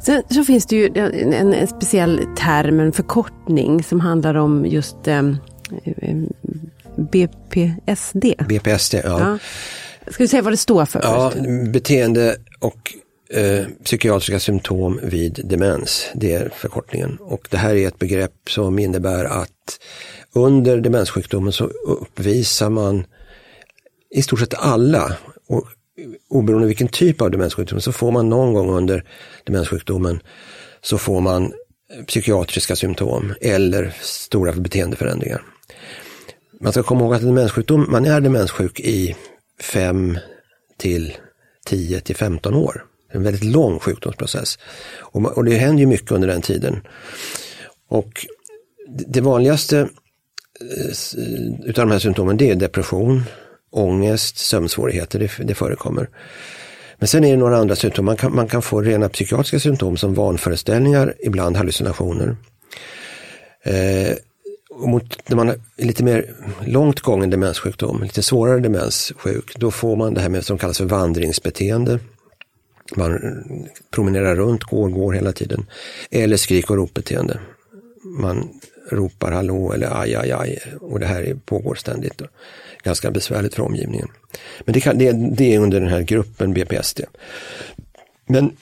Sen 0.02 0.22
så 0.30 0.44
finns 0.44 0.66
det 0.66 0.76
ju 0.76 0.92
en, 0.94 1.52
en 1.52 1.66
speciell 1.66 2.26
term, 2.36 2.80
en 2.80 2.92
förkortning 2.92 3.82
som 3.82 4.00
handlar 4.00 4.34
om 4.34 4.66
just 4.66 5.08
eh, 5.08 5.22
BPSD. 6.96 8.24
BPSD, 8.48 8.94
ja. 8.94 9.00
ja. 9.04 9.38
Ska 10.10 10.22
du 10.22 10.28
säga 10.28 10.42
vad 10.42 10.52
det 10.52 10.56
står 10.56 10.84
för? 10.84 11.00
Ja, 11.02 11.30
först? 11.30 11.44
beteende 11.72 12.36
och 12.58 12.94
eh, 13.30 13.66
psykiatriska 13.84 14.40
symptom 14.40 15.00
vid 15.02 15.40
demens. 15.44 16.06
Det 16.14 16.32
är 16.32 16.48
förkortningen. 16.56 17.18
Och 17.20 17.48
det 17.50 17.56
här 17.56 17.74
är 17.74 17.88
ett 17.88 17.98
begrepp 17.98 18.50
som 18.50 18.78
innebär 18.78 19.24
att 19.24 19.80
under 20.32 20.80
demenssjukdomen 20.80 21.52
så 21.52 21.64
uppvisar 21.86 22.70
man 22.70 23.04
i 24.10 24.22
stort 24.22 24.40
sett 24.40 24.54
alla, 24.54 25.16
och 25.48 25.64
oberoende 26.28 26.68
vilken 26.68 26.88
typ 26.88 27.20
av 27.20 27.30
demenssjukdom, 27.30 27.80
så 27.80 27.92
får 27.92 28.12
man 28.12 28.28
någon 28.28 28.54
gång 28.54 28.70
under 28.70 29.04
demenssjukdomen 29.44 30.20
så 30.82 30.98
får 30.98 31.20
man 31.20 31.52
psykiatriska 32.06 32.76
symptom 32.76 33.34
eller 33.40 33.94
stora 34.00 34.52
beteendeförändringar. 34.52 35.42
Man 36.60 36.72
ska 36.72 36.82
komma 36.82 37.00
ihåg 37.00 37.14
att 37.14 37.20
en 37.20 37.26
demenssjukdom, 37.26 37.86
man 37.88 38.04
är 38.04 38.20
demenssjuk 38.20 38.80
i 38.80 39.16
5 39.60 40.18
till 40.78 41.16
10 41.66 42.00
till 42.00 42.16
15 42.16 42.54
år. 42.54 42.84
En 43.12 43.22
väldigt 43.22 43.44
lång 43.44 43.78
sjukdomsprocess. 43.78 44.58
Och, 44.98 45.24
och 45.24 45.44
det 45.44 45.56
händer 45.56 45.80
ju 45.80 45.86
mycket 45.86 46.12
under 46.12 46.28
den 46.28 46.42
tiden. 46.42 46.80
Och 47.88 48.26
det 48.88 49.20
vanligaste 49.20 49.78
eh, 49.78 50.86
eh, 50.86 51.68
utav 51.68 51.86
de 51.86 51.90
här 51.90 51.98
symptomen 51.98 52.36
det 52.36 52.50
är 52.50 52.54
depression, 52.54 53.22
ångest, 53.70 54.38
sömnsvårigheter, 54.38 55.18
det, 55.18 55.30
det 55.38 55.54
förekommer. 55.54 56.08
Men 56.98 57.08
sen 57.08 57.24
är 57.24 57.30
det 57.30 57.36
några 57.36 57.56
andra 57.56 57.76
symptom. 57.76 58.04
Man 58.04 58.16
kan, 58.16 58.34
man 58.34 58.48
kan 58.48 58.62
få 58.62 58.80
rena 58.80 59.08
psykiatriska 59.08 59.60
symptom 59.60 59.96
som 59.96 60.14
vanföreställningar, 60.14 61.14
ibland 61.20 61.56
hallucinationer. 61.56 62.36
Eh, 63.62 64.16
mot, 64.78 65.28
när 65.28 65.36
man 65.36 65.48
är 65.48 65.58
lite 65.76 66.04
mer 66.04 66.34
långt 66.66 67.00
gången 67.00 67.30
demenssjukdom, 67.30 68.02
lite 68.02 68.22
svårare 68.22 68.60
demenssjuk, 68.60 69.56
då 69.56 69.70
får 69.70 69.96
man 69.96 70.14
det 70.14 70.20
här 70.20 70.28
med 70.28 70.44
som 70.44 70.58
kallas 70.58 70.78
för 70.78 70.84
vandringsbeteende. 70.84 71.98
Man 72.96 73.20
promenerar 73.90 74.36
runt, 74.36 74.64
går, 74.64 74.88
går 74.88 75.12
hela 75.12 75.32
tiden. 75.32 75.66
Eller 76.10 76.36
skrik 76.36 76.70
och 76.70 76.76
ropbeteende. 76.76 77.40
Man 78.18 78.48
ropar 78.90 79.32
hallå 79.32 79.72
eller 79.72 80.00
aj, 80.00 80.14
aj, 80.14 80.32
aj. 80.32 80.58
Och 80.80 81.00
det 81.00 81.06
här 81.06 81.36
pågår 81.44 81.74
ständigt. 81.74 82.20
Och 82.20 82.28
ganska 82.82 83.10
besvärligt 83.10 83.54
för 83.54 83.62
omgivningen. 83.62 84.08
Men 84.64 84.72
det, 84.72 84.80
kan, 84.80 84.98
det, 84.98 85.12
det 85.12 85.54
är 85.54 85.58
under 85.58 85.80
den 85.80 85.88
här 85.88 86.02
gruppen 86.02 86.54
BPSD. 86.54 87.00
Men 88.26 88.56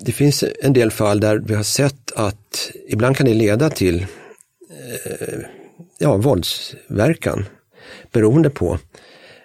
det 0.00 0.12
finns 0.12 0.44
en 0.62 0.72
del 0.72 0.90
fall 0.90 1.20
där 1.20 1.38
vi 1.38 1.54
har 1.54 1.62
sett 1.62 2.12
att 2.16 2.70
ibland 2.88 3.16
kan 3.16 3.26
det 3.26 3.34
leda 3.34 3.70
till 3.70 4.06
Eh, 5.04 5.38
ja, 5.98 6.16
våldsverkan 6.16 7.44
beroende 8.12 8.50
på 8.50 8.78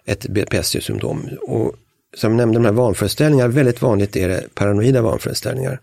ett 0.05 0.25
BPS-symptom. 0.27 1.29
Och 1.41 1.75
som 2.13 2.31
jag 2.31 2.37
nämnde, 2.37 2.59
de 2.59 2.65
här 2.65 2.71
vanföreställningarna, 2.71 3.53
väldigt 3.53 3.81
vanligt 3.81 4.15
är 4.15 4.29
det 4.29 4.43
paranoida 4.53 5.01
vanföreställningar. 5.01 5.81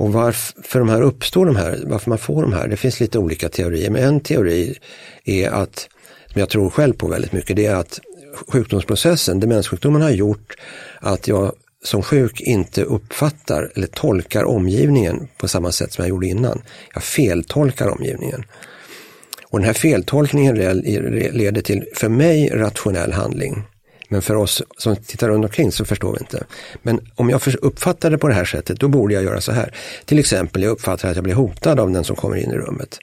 Och 0.00 0.12
varför 0.12 0.78
de 0.78 0.88
här 0.88 1.02
uppstår, 1.02 1.46
de 1.46 1.56
här, 1.56 1.78
varför 1.86 2.08
man 2.08 2.18
får 2.18 2.42
de 2.42 2.52
här, 2.52 2.68
det 2.68 2.76
finns 2.76 3.00
lite 3.00 3.18
olika 3.18 3.48
teorier. 3.48 3.90
Men 3.90 4.02
en 4.04 4.20
teori 4.20 4.78
är 5.24 5.50
att, 5.50 5.88
som 6.32 6.40
jag 6.40 6.48
tror 6.48 6.70
själv 6.70 6.92
på 6.92 7.08
väldigt 7.08 7.32
mycket, 7.32 7.56
det 7.56 7.66
är 7.66 7.74
att 7.74 8.00
sjukdomsprocessen, 8.48 9.40
demenssjukdomen 9.40 10.02
har 10.02 10.10
gjort 10.10 10.56
att 11.00 11.28
jag 11.28 11.52
som 11.84 12.02
sjuk 12.02 12.40
inte 12.40 12.82
uppfattar 12.82 13.72
eller 13.74 13.86
tolkar 13.86 14.44
omgivningen 14.44 15.28
på 15.38 15.48
samma 15.48 15.72
sätt 15.72 15.92
som 15.92 16.02
jag 16.02 16.08
gjorde 16.08 16.26
innan. 16.26 16.62
Jag 16.94 17.02
feltolkar 17.02 17.88
omgivningen. 17.88 18.44
Och 19.50 19.58
den 19.58 19.66
här 19.66 19.74
feltolkningen 19.74 20.54
leder 21.32 21.62
till, 21.62 21.84
för 21.94 22.08
mig, 22.08 22.48
rationell 22.48 23.12
handling. 23.12 23.62
Men 24.08 24.22
för 24.22 24.34
oss 24.34 24.62
som 24.78 24.96
tittar 24.96 25.28
runt 25.28 25.44
omkring 25.44 25.72
så 25.72 25.84
förstår 25.84 26.12
vi 26.12 26.18
inte. 26.20 26.44
Men 26.82 27.00
om 27.14 27.30
jag 27.30 27.40
uppfattar 27.62 28.10
det 28.10 28.18
på 28.18 28.28
det 28.28 28.34
här 28.34 28.44
sättet, 28.44 28.80
då 28.80 28.88
borde 28.88 29.14
jag 29.14 29.24
göra 29.24 29.40
så 29.40 29.52
här. 29.52 29.74
Till 30.04 30.18
exempel, 30.18 30.62
jag 30.62 30.70
uppfattar 30.70 31.10
att 31.10 31.16
jag 31.16 31.24
blir 31.24 31.34
hotad 31.34 31.80
av 31.80 31.90
den 31.90 32.04
som 32.04 32.16
kommer 32.16 32.36
in 32.36 32.50
i 32.50 32.54
rummet. 32.54 32.98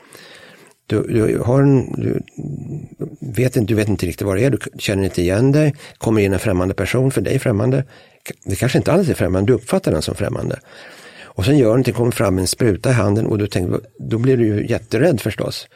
Du, 0.88 1.01
du, 1.01 1.39
har 1.39 1.62
en, 1.62 1.91
du, 1.91 2.22
vet 3.19 3.55
inte, 3.55 3.74
du 3.74 3.75
vet 3.75 3.88
inte 3.88 4.05
riktigt 4.05 4.27
vad 4.27 4.38
det 4.38 4.43
är, 4.43 4.50
du 4.50 4.57
känner 4.77 5.03
inte 5.03 5.22
igen 5.22 5.51
dig, 5.51 5.75
kommer 5.98 6.22
in 6.22 6.34
en 6.34 6.39
främmande 6.39 6.74
person, 6.74 7.12
för 7.12 7.22
dig 7.22 7.39
främmande. 7.39 7.84
Det 8.43 8.55
kanske 8.55 8.77
inte 8.77 8.91
alls 8.91 9.10
är 9.10 9.13
främmande, 9.13 9.51
du 9.51 9.55
uppfattar 9.55 9.91
den 9.91 10.01
som 10.01 10.15
främmande. 10.15 10.60
Och 11.38 11.46
sen 11.46 11.57
gör 11.57 11.67
någonting, 11.67 11.93
kommer 11.93 12.12
fram 12.12 12.38
en 12.38 12.48
spruta 12.48 12.89
i 12.89 12.93
handen 12.93 13.25
och 13.25 13.38
du 13.38 13.48
tänker, 13.48 13.79
då 14.00 14.17
blir 14.17 14.38
du 14.38 14.46
ju 14.46 14.67
jätterädd 14.67 15.22
förstås. 15.22 15.67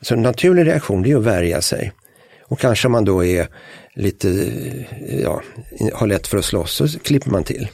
Så 0.00 0.14
en 0.14 0.22
naturlig 0.22 0.66
reaktion 0.66 1.02
det 1.02 1.10
är 1.10 1.16
att 1.16 1.22
värja 1.22 1.62
sig. 1.62 1.92
Och 2.44 2.58
kanske 2.58 2.88
man 2.88 3.04
då 3.04 3.24
är 3.24 3.48
lite, 3.94 4.28
eh, 5.08 5.20
ja, 5.20 5.42
har 5.92 6.06
lätt 6.06 6.26
för 6.26 6.38
att 6.38 6.44
slåss 6.44 6.72
så 6.72 6.98
klipper 6.98 7.30
man 7.30 7.44
till. 7.44 7.68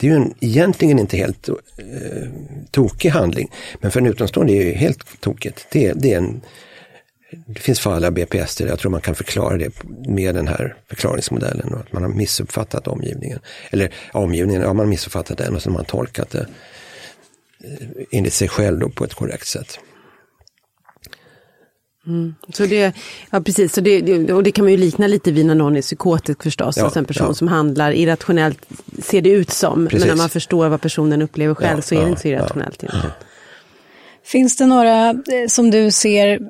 Det 0.00 0.06
är 0.06 0.10
ju 0.10 0.16
en, 0.16 0.34
egentligen 0.40 0.98
inte 0.98 1.16
helt 1.16 1.48
eh, 1.48 1.54
tokig 2.70 3.08
handling, 3.08 3.50
men 3.80 3.90
för 3.90 4.00
en 4.00 4.06
utomstående 4.06 4.52
är 4.52 4.64
det 4.64 4.70
ju 4.70 4.74
helt 4.74 5.20
tokigt. 5.20 5.66
Det, 5.70 5.92
det, 5.92 6.12
är 6.12 6.18
en, 6.18 6.40
det 7.46 7.60
finns 7.60 7.80
fall 7.80 8.04
av 8.04 8.12
BPS 8.12 8.56
där 8.56 8.66
jag 8.66 8.78
tror 8.78 8.90
man 8.90 9.00
kan 9.00 9.14
förklara 9.14 9.56
det 9.56 9.72
med 10.08 10.34
den 10.34 10.48
här 10.48 10.76
förklaringsmodellen 10.88 11.74
och 11.74 11.80
att 11.80 11.92
man 11.92 12.02
har 12.02 12.10
missuppfattat 12.10 12.88
omgivningen. 12.88 13.38
Eller 13.70 13.92
omgivningen, 14.12 14.62
ja 14.62 14.68
man 14.68 14.78
har 14.78 14.86
missuppfattat 14.86 15.38
den 15.38 15.54
och 15.54 15.62
så 15.62 15.70
har 15.70 15.74
man 15.74 15.84
tolkat 15.84 16.30
det 16.30 16.46
eh, 17.64 17.88
enligt 18.10 18.32
sig 18.32 18.48
själv 18.48 18.78
då 18.78 18.88
på 18.88 19.04
ett 19.04 19.14
korrekt 19.14 19.46
sätt. 19.46 19.78
Mm. 22.06 22.34
Så 22.52 22.66
det, 22.66 22.94
ja 23.30 23.40
precis, 23.40 23.74
så 23.74 23.80
det, 23.80 24.32
och 24.32 24.42
det 24.42 24.52
kan 24.52 24.64
man 24.64 24.72
ju 24.72 24.78
likna 24.78 25.06
lite 25.06 25.32
vid 25.32 25.46
när 25.46 25.54
någon 25.54 25.76
är 25.76 25.82
psykotisk 25.82 26.42
förstås. 26.42 26.76
Ja, 26.76 26.84
alltså 26.84 26.98
en 26.98 27.04
person 27.04 27.26
ja. 27.26 27.34
som 27.34 27.48
handlar 27.48 27.92
irrationellt 27.92 28.58
ser 29.02 29.22
det 29.22 29.30
ut 29.30 29.50
som. 29.50 29.86
Precis. 29.86 30.00
Men 30.00 30.08
när 30.08 30.22
man 30.22 30.30
förstår 30.30 30.68
vad 30.68 30.80
personen 30.80 31.22
upplever 31.22 31.54
själv 31.54 31.78
ja, 31.78 31.82
så 31.82 31.94
är 31.94 32.02
det 32.02 32.08
inte 32.08 32.22
så 32.22 32.28
irrationellt. 32.28 32.84
Ja, 32.92 33.00
Finns 34.24 34.56
det 34.56 34.66
några 34.66 35.10
eh, 35.10 35.48
som 35.48 35.70
du 35.70 35.90
ser, 35.90 36.40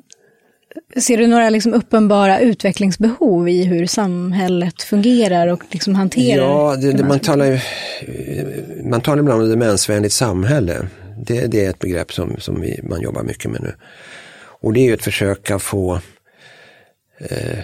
ser 0.97 1.17
du 1.17 1.27
några 1.27 1.49
liksom 1.49 1.73
uppenbara 1.73 2.39
utvecklingsbehov 2.39 3.49
i 3.49 3.63
hur 3.63 3.85
samhället 3.85 4.81
fungerar 4.81 5.47
och 5.47 5.63
liksom 5.71 5.95
hanterar? 5.95 6.43
Ja, 6.43 6.75
det, 6.75 6.91
det, 6.91 7.03
man, 7.03 7.19
talar 7.19 7.45
ju, 7.45 7.59
man 8.83 9.01
talar 9.01 9.19
ibland 9.19 9.41
om 9.41 9.49
demensvänligt 9.49 10.13
samhälle. 10.13 10.87
Det, 11.17 11.47
det 11.47 11.65
är 11.65 11.69
ett 11.69 11.79
begrepp 11.79 12.13
som, 12.13 12.35
som 12.39 12.61
vi, 12.61 12.79
man 12.83 13.01
jobbar 13.01 13.23
mycket 13.23 13.51
med 13.51 13.61
nu. 13.61 13.73
Och 14.61 14.73
det 14.73 14.79
är 14.79 14.83
ju 14.85 14.93
ett 14.93 15.03
försök 15.03 15.51
att 15.51 15.61
få 15.61 15.99
eh, 17.17 17.59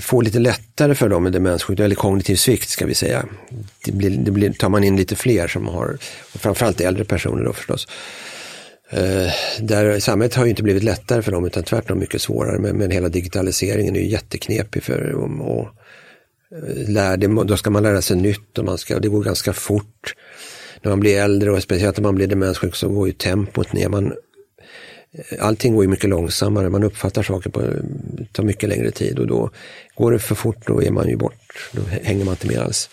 få 0.00 0.20
lite 0.20 0.38
lättare 0.38 0.94
för 0.94 1.08
dem 1.08 1.22
med 1.22 1.32
demenssjukdom, 1.32 1.84
eller 1.84 1.94
kognitiv 1.94 2.36
svikt 2.36 2.68
ska 2.68 2.86
vi 2.86 2.94
säga. 2.94 3.24
Det, 3.84 3.92
blir, 3.92 4.10
det 4.10 4.30
blir, 4.30 4.52
tar 4.52 4.68
man 4.68 4.84
in 4.84 4.96
lite 4.96 5.16
fler 5.16 5.48
som 5.48 5.68
har, 5.68 5.98
framförallt 6.34 6.80
äldre 6.80 7.04
personer 7.04 7.44
då 7.44 7.52
förstås. 7.52 7.88
Eh, 8.92 9.32
där 9.60 10.00
samhället 10.00 10.34
har 10.34 10.44
ju 10.44 10.50
inte 10.50 10.62
blivit 10.62 10.82
lättare 10.82 11.22
för 11.22 11.32
dem 11.32 11.44
utan 11.44 11.62
tvärtom 11.62 11.98
mycket 11.98 12.22
svårare. 12.22 12.58
Men, 12.58 12.76
men 12.76 12.90
hela 12.90 13.08
digitaliseringen 13.08 13.96
är 13.96 14.00
ju 14.00 14.06
jätteknepig 14.06 14.82
för 14.82 15.12
dem. 15.12 15.40
Och, 15.40 15.68
eh, 16.56 16.88
lär 16.88 17.16
det, 17.16 17.44
då 17.44 17.56
ska 17.56 17.70
man 17.70 17.82
lära 17.82 18.02
sig 18.02 18.16
nytt 18.16 18.58
och 18.58 18.64
man 18.64 18.78
ska, 18.78 18.98
det 18.98 19.08
går 19.08 19.24
ganska 19.24 19.52
fort. 19.52 20.14
När 20.82 20.90
man 20.90 21.00
blir 21.00 21.18
äldre 21.18 21.50
och 21.50 21.62
speciellt 21.62 21.96
när 21.96 22.02
man 22.02 22.14
blir 22.14 22.26
demenssjuk 22.26 22.74
så 22.76 22.88
går 22.88 23.06
ju 23.06 23.12
tempot 23.12 23.72
ner. 23.72 23.88
Man 23.88 24.06
eh, 25.12 25.46
allting 25.46 25.74
går 25.74 25.84
ju 25.84 25.90
mycket 25.90 26.10
långsammare, 26.10 26.70
man 26.70 26.84
uppfattar 26.84 27.22
saker 27.22 27.50
på, 27.50 27.62
tar 28.32 28.44
mycket 28.44 28.68
längre 28.68 28.90
tid 28.90 29.18
och 29.18 29.26
då 29.26 29.50
går 29.94 30.12
det 30.12 30.18
för 30.18 30.34
fort, 30.34 30.66
då 30.66 30.82
är 30.82 30.90
man 30.90 31.08
ju 31.08 31.16
bort, 31.16 31.70
då 31.72 31.82
hänger 32.02 32.24
man 32.24 32.32
inte 32.32 32.46
med 32.46 32.58
alls. 32.58 32.90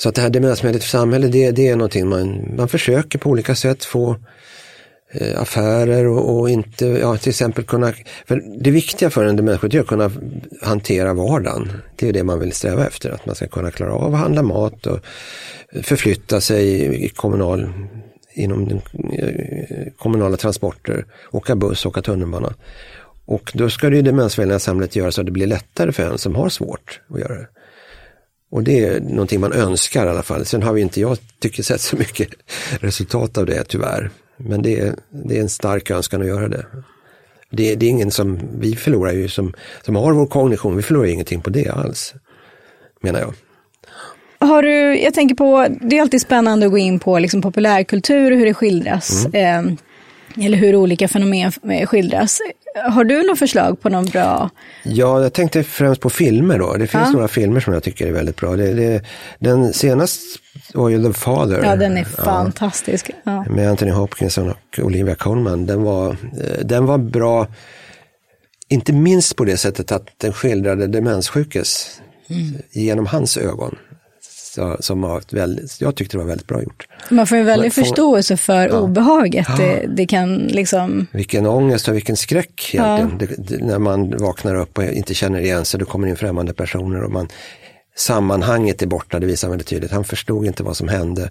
Så 0.00 0.08
att 0.08 0.14
det 0.14 0.22
här 0.22 0.30
demensmedlet 0.30 0.82
för 0.82 0.90
samhälle, 0.90 1.28
det, 1.28 1.50
det 1.50 1.68
är 1.68 1.76
någonting 1.76 2.08
man, 2.08 2.54
man 2.56 2.68
försöker 2.68 3.18
på 3.18 3.30
olika 3.30 3.54
sätt 3.54 3.84
få 3.84 4.16
eh, 5.12 5.40
affärer 5.40 6.06
och, 6.06 6.38
och, 6.38 6.50
inte, 6.50 6.86
ja 6.86 7.16
till 7.16 7.28
exempel 7.28 7.64
kunna, 7.64 7.92
för 8.26 8.42
det 8.60 8.70
viktiga 8.70 9.10
för 9.10 9.24
en 9.24 9.36
demenssjuk 9.36 9.74
är 9.74 9.80
att 9.80 9.86
kunna 9.86 10.10
hantera 10.62 11.14
vardagen. 11.14 11.72
Det 11.96 12.08
är 12.08 12.12
det 12.12 12.24
man 12.24 12.40
vill 12.40 12.52
sträva 12.52 12.86
efter, 12.86 13.10
att 13.10 13.26
man 13.26 13.34
ska 13.34 13.46
kunna 13.46 13.70
klara 13.70 13.92
av 13.92 14.14
att 14.14 14.20
handla 14.20 14.42
mat 14.42 14.86
och 14.86 14.98
förflytta 15.82 16.40
sig 16.40 16.94
i 17.04 17.08
kommunal 17.08 17.72
inom 18.34 18.68
den, 18.68 18.80
eh, 19.12 19.92
kommunala 19.98 20.36
transporter, 20.36 21.06
åka 21.30 21.56
buss, 21.56 21.86
åka 21.86 22.02
tunnelbana. 22.02 22.54
Och 23.24 23.52
då 23.54 23.70
ska 23.70 23.90
det 23.90 23.96
ju 23.96 24.02
demensvänliga 24.02 24.58
samhället 24.58 24.96
göra 24.96 25.12
så 25.12 25.20
att 25.20 25.26
det 25.26 25.32
blir 25.32 25.46
lättare 25.46 25.92
för 25.92 26.02
en 26.02 26.18
som 26.18 26.34
har 26.34 26.48
svårt 26.48 27.00
att 27.08 27.20
göra 27.20 27.34
det. 27.34 27.48
Och 28.50 28.62
det 28.62 28.84
är 28.84 29.00
någonting 29.00 29.40
man 29.40 29.52
önskar 29.52 30.06
i 30.06 30.08
alla 30.08 30.22
fall. 30.22 30.44
Sen 30.44 30.62
har 30.62 30.72
vi 30.72 30.80
inte, 30.80 31.00
jag 31.00 31.18
tycker, 31.38 31.62
sett 31.62 31.80
så 31.80 31.96
mycket 31.96 32.28
resultat 32.80 33.38
av 33.38 33.46
det 33.46 33.64
tyvärr. 33.64 34.10
Men 34.36 34.62
det 34.62 34.80
är, 34.80 34.94
det 35.10 35.36
är 35.36 35.40
en 35.40 35.48
stark 35.48 35.90
önskan 35.90 36.20
att 36.20 36.26
göra 36.26 36.48
det. 36.48 36.66
Det, 37.50 37.74
det 37.74 37.86
är 37.86 37.90
ingen 37.90 38.10
som, 38.10 38.38
vi 38.58 38.76
förlorar 38.76 39.12
ju 39.12 39.28
som, 39.28 39.54
som 39.84 39.96
har 39.96 40.12
vår 40.12 40.26
kognition, 40.26 40.76
vi 40.76 40.82
förlorar 40.82 41.06
ingenting 41.06 41.40
på 41.40 41.50
det 41.50 41.68
alls. 41.68 42.14
Menar 43.00 43.20
jag. 43.20 43.34
Har 44.48 44.62
du, 44.62 44.98
jag 44.98 45.14
tänker 45.14 45.34
på, 45.34 45.66
det 45.80 45.98
är 45.98 46.02
alltid 46.02 46.20
spännande 46.20 46.66
att 46.66 46.72
gå 46.72 46.78
in 46.78 46.98
på 46.98 47.18
liksom 47.18 47.42
populärkultur, 47.42 48.30
hur 48.30 48.46
det 48.46 48.54
skildras. 48.54 49.26
Mm. 49.32 49.68
Eh, 49.68 49.74
eller 50.36 50.58
hur 50.58 50.76
olika 50.76 51.08
fenomen 51.08 51.52
skildras. 51.86 52.38
Har 52.90 53.04
du 53.04 53.22
något 53.22 53.38
förslag 53.38 53.80
på 53.80 53.88
någon 53.88 54.04
bra? 54.04 54.50
Ja, 54.82 55.22
jag 55.22 55.32
tänkte 55.32 55.62
främst 55.62 56.00
på 56.00 56.10
filmer 56.10 56.58
då. 56.58 56.72
Det 56.72 56.86
finns 56.86 57.04
ja. 57.06 57.12
några 57.12 57.28
filmer 57.28 57.60
som 57.60 57.74
jag 57.74 57.82
tycker 57.82 58.06
är 58.06 58.12
väldigt 58.12 58.36
bra. 58.36 58.56
Det, 58.56 58.74
det, 58.74 59.02
den 59.38 59.72
senaste 59.72 60.22
var 60.74 60.88
ju 60.88 61.04
The 61.04 61.12
Father. 61.12 61.64
Ja, 61.64 61.76
den 61.76 61.96
är 61.96 62.04
fantastisk. 62.04 63.10
Ja. 63.24 63.44
Med 63.50 63.70
Anthony 63.70 63.90
Hopkins 63.90 64.38
och 64.38 64.56
Olivia 64.78 65.14
Colman. 65.14 65.66
Den 65.66 65.82
var, 65.82 66.10
eh, 66.10 66.64
den 66.64 66.86
var 66.86 66.98
bra, 66.98 67.46
inte 68.68 68.92
minst 68.92 69.36
på 69.36 69.44
det 69.44 69.56
sättet 69.56 69.92
att 69.92 70.08
den 70.16 70.32
skildrade 70.32 70.86
demenssjukes 70.86 72.00
mm. 72.28 72.62
genom 72.72 73.06
hans 73.06 73.36
ögon 73.36 73.76
som 74.80 75.00
var 75.00 75.22
väldigt, 75.30 75.80
jag 75.80 75.96
tyckte 75.96 76.16
det 76.16 76.18
var 76.18 76.28
väldigt 76.28 76.46
bra 76.46 76.62
gjort. 76.62 76.88
Man 77.10 77.26
får 77.26 77.36
en 77.36 77.46
väldig 77.46 77.74
får, 77.74 77.82
förståelse 77.82 78.36
för 78.36 78.68
ja. 78.68 78.80
obehaget. 78.80 79.46
Ja. 79.48 79.56
Det, 79.56 79.86
det, 79.96 80.06
kan 80.06 80.36
liksom... 80.36 81.06
Vilken 81.12 81.46
ångest 81.46 81.88
och 81.88 81.94
vilken 81.94 82.16
skräck 82.16 82.74
egentligen. 82.74 83.18
Ja. 83.20 83.44
Det, 83.46 83.56
det, 83.56 83.64
när 83.64 83.78
man 83.78 84.18
vaknar 84.18 84.54
upp 84.54 84.78
och 84.78 84.84
inte 84.84 85.14
känner 85.14 85.40
igen 85.40 85.64
sig, 85.64 85.80
då 85.80 85.86
kommer 85.86 86.08
in 86.08 86.16
främmande 86.16 86.52
personer 86.52 87.02
och 87.02 87.10
man 87.10 87.28
sammanhanget 87.96 88.82
är 88.82 88.86
borta, 88.86 89.18
det 89.18 89.26
visar 89.26 89.48
väldigt 89.48 89.68
tydligt. 89.68 89.90
Han 89.90 90.04
förstod 90.04 90.46
inte 90.46 90.62
vad 90.62 90.76
som 90.76 90.88
hände. 90.88 91.30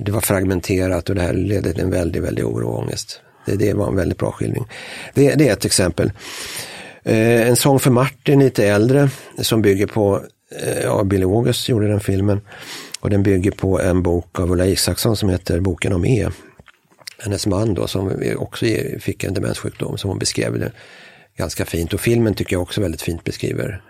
Det 0.00 0.12
var 0.12 0.20
fragmenterat 0.20 1.08
och 1.08 1.14
det 1.14 1.22
här 1.22 1.32
ledde 1.32 1.72
till 1.72 1.82
en 1.82 1.90
väldigt, 1.90 2.22
väldigt 2.22 2.44
oro 2.44 2.68
och 2.68 2.78
ångest. 2.78 3.20
Det, 3.46 3.56
det 3.56 3.74
var 3.74 3.88
en 3.88 3.96
väldigt 3.96 4.18
bra 4.18 4.32
skildring. 4.32 4.68
Det, 5.14 5.34
det 5.34 5.48
är 5.48 5.52
ett 5.52 5.64
exempel. 5.64 6.12
Eh, 7.04 7.48
en 7.48 7.56
sång 7.56 7.78
för 7.78 7.90
Martin, 7.90 8.40
lite 8.40 8.66
äldre, 8.66 9.08
som 9.38 9.62
bygger 9.62 9.86
på 9.86 10.22
ja, 10.82 11.04
Billy 11.04 11.24
August 11.24 11.68
gjorde 11.68 11.88
den 11.88 12.00
filmen. 12.00 12.40
Och 13.00 13.10
den 13.10 13.22
bygger 13.22 13.50
på 13.50 13.80
en 13.80 14.02
bok 14.02 14.40
av 14.40 14.52
Ulla 14.52 14.66
Isaksson 14.66 15.16
som 15.16 15.28
heter 15.28 15.60
Boken 15.60 15.92
om 15.92 16.04
E. 16.04 16.28
Hennes 17.18 17.46
man 17.46 17.74
då 17.74 17.86
som 17.86 18.12
också 18.36 18.66
fick 19.00 19.24
en 19.24 19.34
demenssjukdom 19.34 19.98
som 19.98 20.10
hon 20.10 20.18
beskrev 20.18 20.58
det 20.58 20.72
ganska 21.36 21.64
fint. 21.64 21.92
Och 21.92 22.00
filmen 22.00 22.34
tycker 22.34 22.56
jag 22.56 22.62
också 22.62 22.80
väldigt 22.80 23.02
fint 23.02 23.24
beskriver. 23.24 23.82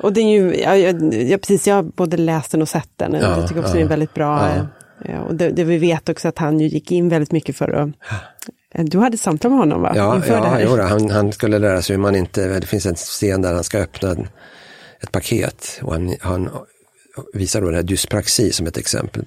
Och 0.00 0.12
det 0.12 0.20
är 0.20 0.40
ju, 0.40 0.60
ja, 0.60 0.76
jag, 0.76 1.40
precis, 1.40 1.66
jag 1.66 1.74
har 1.74 1.82
både 1.82 2.16
läst 2.16 2.50
den 2.50 2.62
och 2.62 2.68
sett 2.68 2.90
den. 2.96 3.12
Ja, 3.12 3.20
jag 3.20 3.48
tycker 3.48 3.60
också 3.60 3.72
ja, 3.72 3.78
det 3.78 3.84
är 3.84 3.88
väldigt 3.88 4.14
bra. 4.14 4.52
Ja. 5.04 5.20
Och 5.20 5.34
det, 5.34 5.50
det, 5.50 5.64
vi 5.64 5.78
vet 5.78 6.08
också 6.08 6.28
att 6.28 6.38
han 6.38 6.60
ju 6.60 6.66
gick 6.66 6.92
in 6.92 7.08
väldigt 7.08 7.32
mycket 7.32 7.56
för 7.56 7.92
att 8.74 8.90
du 8.90 8.98
hade 8.98 9.18
samtal 9.18 9.50
med 9.50 9.60
honom 9.60 9.82
va? 9.82 9.92
Ja, 9.96 10.16
Inför 10.16 10.34
ja 10.34 10.76
det 10.76 10.82
han, 10.82 11.10
han 11.10 11.32
skulle 11.32 11.58
lära 11.58 11.82
sig 11.82 11.96
hur 11.96 12.02
man 12.02 12.16
inte, 12.16 12.60
det 12.60 12.66
finns 12.66 12.86
en 12.86 12.94
scen 12.94 13.42
där 13.42 13.54
han 13.54 13.64
ska 13.64 13.78
öppna 13.78 14.16
ett 15.00 15.12
paket 15.12 15.80
och 15.82 15.92
han, 15.92 16.16
han 16.20 16.50
visar 17.32 17.60
då 17.60 17.70
det 17.70 17.76
här 17.76 17.82
dyspraxi 17.82 18.52
som 18.52 18.66
ett 18.66 18.76
exempel. 18.76 19.24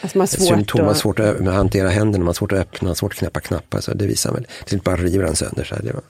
Alltså 0.00 0.18
man 0.18 0.22
har 0.22 0.26
svårt 0.26 0.48
Symptom, 0.48 0.80
man 0.80 0.88
har 0.88 0.94
svårt 0.94 1.20
att 1.20 1.44
hantera 1.44 1.88
händerna, 1.88 2.22
man 2.22 2.26
har 2.26 2.34
svårt 2.34 2.52
att 2.52 2.58
öppna, 2.58 2.94
svårt 2.94 3.12
att 3.12 3.18
knäppa 3.18 3.40
knappar. 3.40 3.80
Så 3.80 3.94
det 3.94 4.06
visar 4.06 4.32
väl, 4.32 4.46
till 4.64 4.74
inte 4.74 4.84
bara 4.84 4.96
river 4.96 5.24
han 5.24 5.36
sönder. 5.36 5.64
Så 5.64 5.74
här, 5.74 5.82
det 5.82 5.92
var, 5.92 6.02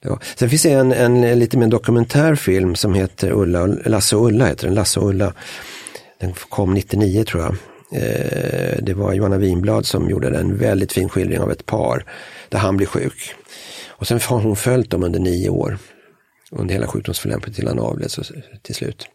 det 0.00 0.08
var. 0.08 0.18
Sen 0.36 0.50
finns 0.50 0.62
det 0.62 0.70
en, 0.70 0.92
en 0.92 1.38
lite 1.38 1.58
mer 1.58 1.66
dokumentär 1.66 2.34
film 2.34 2.74
som 2.74 2.94
heter 2.94 3.30
Ulla, 3.32 3.66
Lasse 3.66 4.16
och 4.16 4.26
Ulla, 4.26 4.46
heter 4.46 4.66
den, 4.66 4.74
Lasse 4.74 5.00
och 5.00 5.08
Ulla. 5.08 5.32
Den 6.20 6.32
kom 6.32 6.74
99 6.74 7.24
tror 7.24 7.42
jag. 7.42 7.56
Eh, 8.02 8.78
det 8.82 8.94
var 8.94 9.12
Johanna 9.12 9.38
Winblad 9.38 9.86
som 9.86 10.10
gjorde 10.10 10.30
den, 10.30 10.40
en 10.40 10.58
väldigt 10.58 10.92
fin 10.92 11.08
skildring 11.08 11.40
av 11.40 11.52
ett 11.52 11.66
par 11.66 12.04
där 12.48 12.58
han 12.58 12.76
blir 12.76 12.86
sjuk. 12.86 13.34
Och 13.88 14.06
sen 14.06 14.20
har 14.26 14.40
hon 14.40 14.56
följt 14.56 14.90
dem 14.90 15.04
under 15.04 15.20
nio 15.20 15.48
år. 15.48 15.78
Under 16.52 16.74
hela 16.74 16.86
sjukdomsförloppet 16.86 17.54
till 17.54 17.68
han 17.68 17.78
avled 17.78 18.10
så, 18.10 18.22
till 18.62 18.74
slut. 18.74 19.08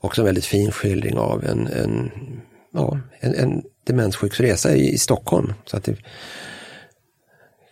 Också 0.00 0.20
en 0.20 0.24
väldigt 0.24 0.44
fin 0.44 0.72
skildring 0.72 1.18
av 1.18 1.44
en, 1.44 1.66
en, 1.66 2.10
ja, 2.72 2.98
en, 3.20 3.34
en 3.34 3.62
demenssjuksresa 3.84 4.76
i, 4.76 4.92
i 4.92 4.98
Stockholm. 4.98 5.52
Så 5.64 5.76
att 5.76 5.84
det 5.84 5.96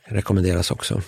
rekommenderas 0.05 0.71
också. 0.71 1.03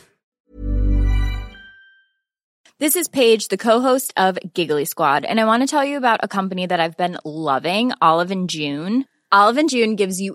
This 2.78 2.96
is 2.96 3.08
Paige, 3.08 3.48
the 3.48 3.56
co-host 3.56 4.12
of 4.16 4.38
Giggly 4.54 4.84
Squad, 4.86 5.24
and 5.24 5.38
I 5.38 5.44
want 5.44 5.62
to 5.62 5.76
tell 5.76 5.88
you 5.88 5.96
about 5.96 6.24
a 6.24 6.28
company 6.28 6.66
that 6.66 6.80
I've 6.80 6.96
been 6.96 7.16
loving, 7.24 7.92
Olive 8.00 8.32
and 8.32 8.50
June. 8.50 9.04
Olive 9.30 9.60
and 9.60 9.70
June 9.70 9.94
gives 9.96 10.20
you 10.20 10.34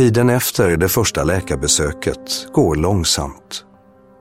Tiden 0.00 0.30
efter 0.30 0.76
det 0.76 0.88
första 0.88 1.24
läkarbesöket 1.24 2.46
går 2.52 2.76
långsamt. 2.76 3.64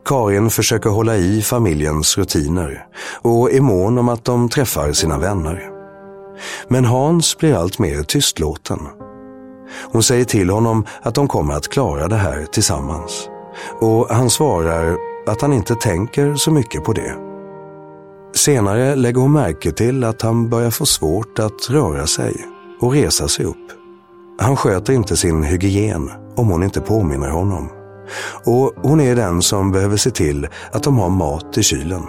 Karin 0.06 0.50
försöker 0.50 0.90
hålla 0.90 1.16
i 1.16 1.42
familjens 1.42 2.18
rutiner 2.18 2.86
och 3.22 3.52
är 3.52 3.62
mån 3.62 3.98
om 3.98 4.10
att 4.10 4.26
de 4.26 4.50
träffar 4.50 4.92
sina 4.92 5.18
vänner. 5.18 5.70
Men 6.68 6.86
Hans 6.86 7.38
blir 7.38 7.56
allt 7.56 7.80
mer 7.80 8.04
tystlåten. 8.04 8.80
Hon 9.92 10.04
säger 10.04 10.26
till 10.26 10.50
honom 10.50 10.86
att 11.02 11.16
de 11.16 11.28
kommer 11.28 11.54
att 11.54 11.68
klara 11.68 12.08
det 12.08 12.16
här 12.16 12.46
tillsammans. 12.46 13.30
Och 13.82 14.08
han 14.10 14.30
svarar 14.30 14.98
att 15.28 15.42
han 15.42 15.54
inte 15.54 15.76
tänker 15.76 16.36
så 16.36 16.52
mycket 16.52 16.84
på 16.84 16.94
det. 16.94 17.16
Senare 18.36 18.96
lägger 18.96 19.22
hon 19.22 19.32
märke 19.32 19.72
till 19.72 20.04
att 20.04 20.22
han 20.22 20.50
börjar 20.50 20.72
få 20.72 20.86
svårt 20.86 21.40
att 21.40 21.70
röra 21.70 22.08
sig 22.08 22.48
och 22.80 22.94
resa 22.94 23.28
sig 23.28 23.46
upp. 23.46 23.79
Han 24.42 24.56
sköter 24.56 24.94
inte 24.94 25.18
sin 25.18 25.44
hygien 25.44 26.12
om 26.36 26.48
hon 26.48 26.64
inte 26.64 26.82
påminner 26.82 27.30
honom. 27.30 27.70
Och 28.46 28.74
hon 28.76 29.02
är 29.02 29.16
den 29.16 29.42
som 29.42 29.72
behöver 29.72 29.98
se 29.98 30.12
till 30.12 30.48
att 30.72 30.84
de 30.84 30.98
har 30.98 31.10
mat 31.10 31.58
i 31.58 31.64
kylen. 31.64 32.04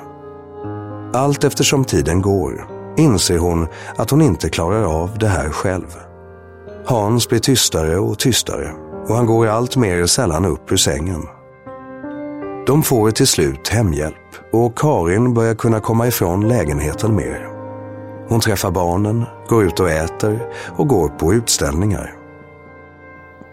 Allt 1.15 1.45
eftersom 1.45 1.85
tiden 1.85 2.23
går 2.23 2.67
inser 2.97 3.39
hon 3.39 3.67
att 3.97 4.11
hon 4.11 4.23
inte 4.23 4.49
klarar 4.49 5.03
av 5.03 5.19
det 5.19 5.29
här 5.29 5.49
själv. 5.49 5.97
Hans 6.87 7.29
blir 7.29 7.39
tystare 7.39 7.99
och 7.99 8.19
tystare 8.19 8.73
och 9.09 9.17
han 9.17 9.27
går 9.27 9.47
allt 9.47 9.77
mer 9.77 10.07
sällan 10.07 10.45
upp 10.45 10.73
ur 10.73 10.77
sängen. 10.77 11.23
De 12.67 12.83
får 12.83 13.11
till 13.11 13.27
slut 13.27 13.69
hemhjälp 13.69 14.15
och 14.53 14.79
Karin 14.79 15.35
börjar 15.35 15.55
kunna 15.55 15.81
komma 15.81 16.07
ifrån 16.07 16.49
lägenheten 16.49 17.17
mer. 17.17 17.49
Hon 18.29 18.41
träffar 18.41 18.71
barnen, 18.71 19.25
går 19.49 19.65
ut 19.65 19.81
och 19.81 19.91
äter 19.91 20.41
och 20.77 20.89
går 20.89 21.09
på 21.09 21.35
utställningar. 21.35 22.20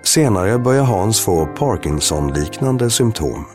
Senare 0.08 0.60
börjar 0.60 0.84
Hans 0.84 1.22
få 1.22 1.46
Parkinson-liknande 1.46 2.89
symptom. 2.89 3.46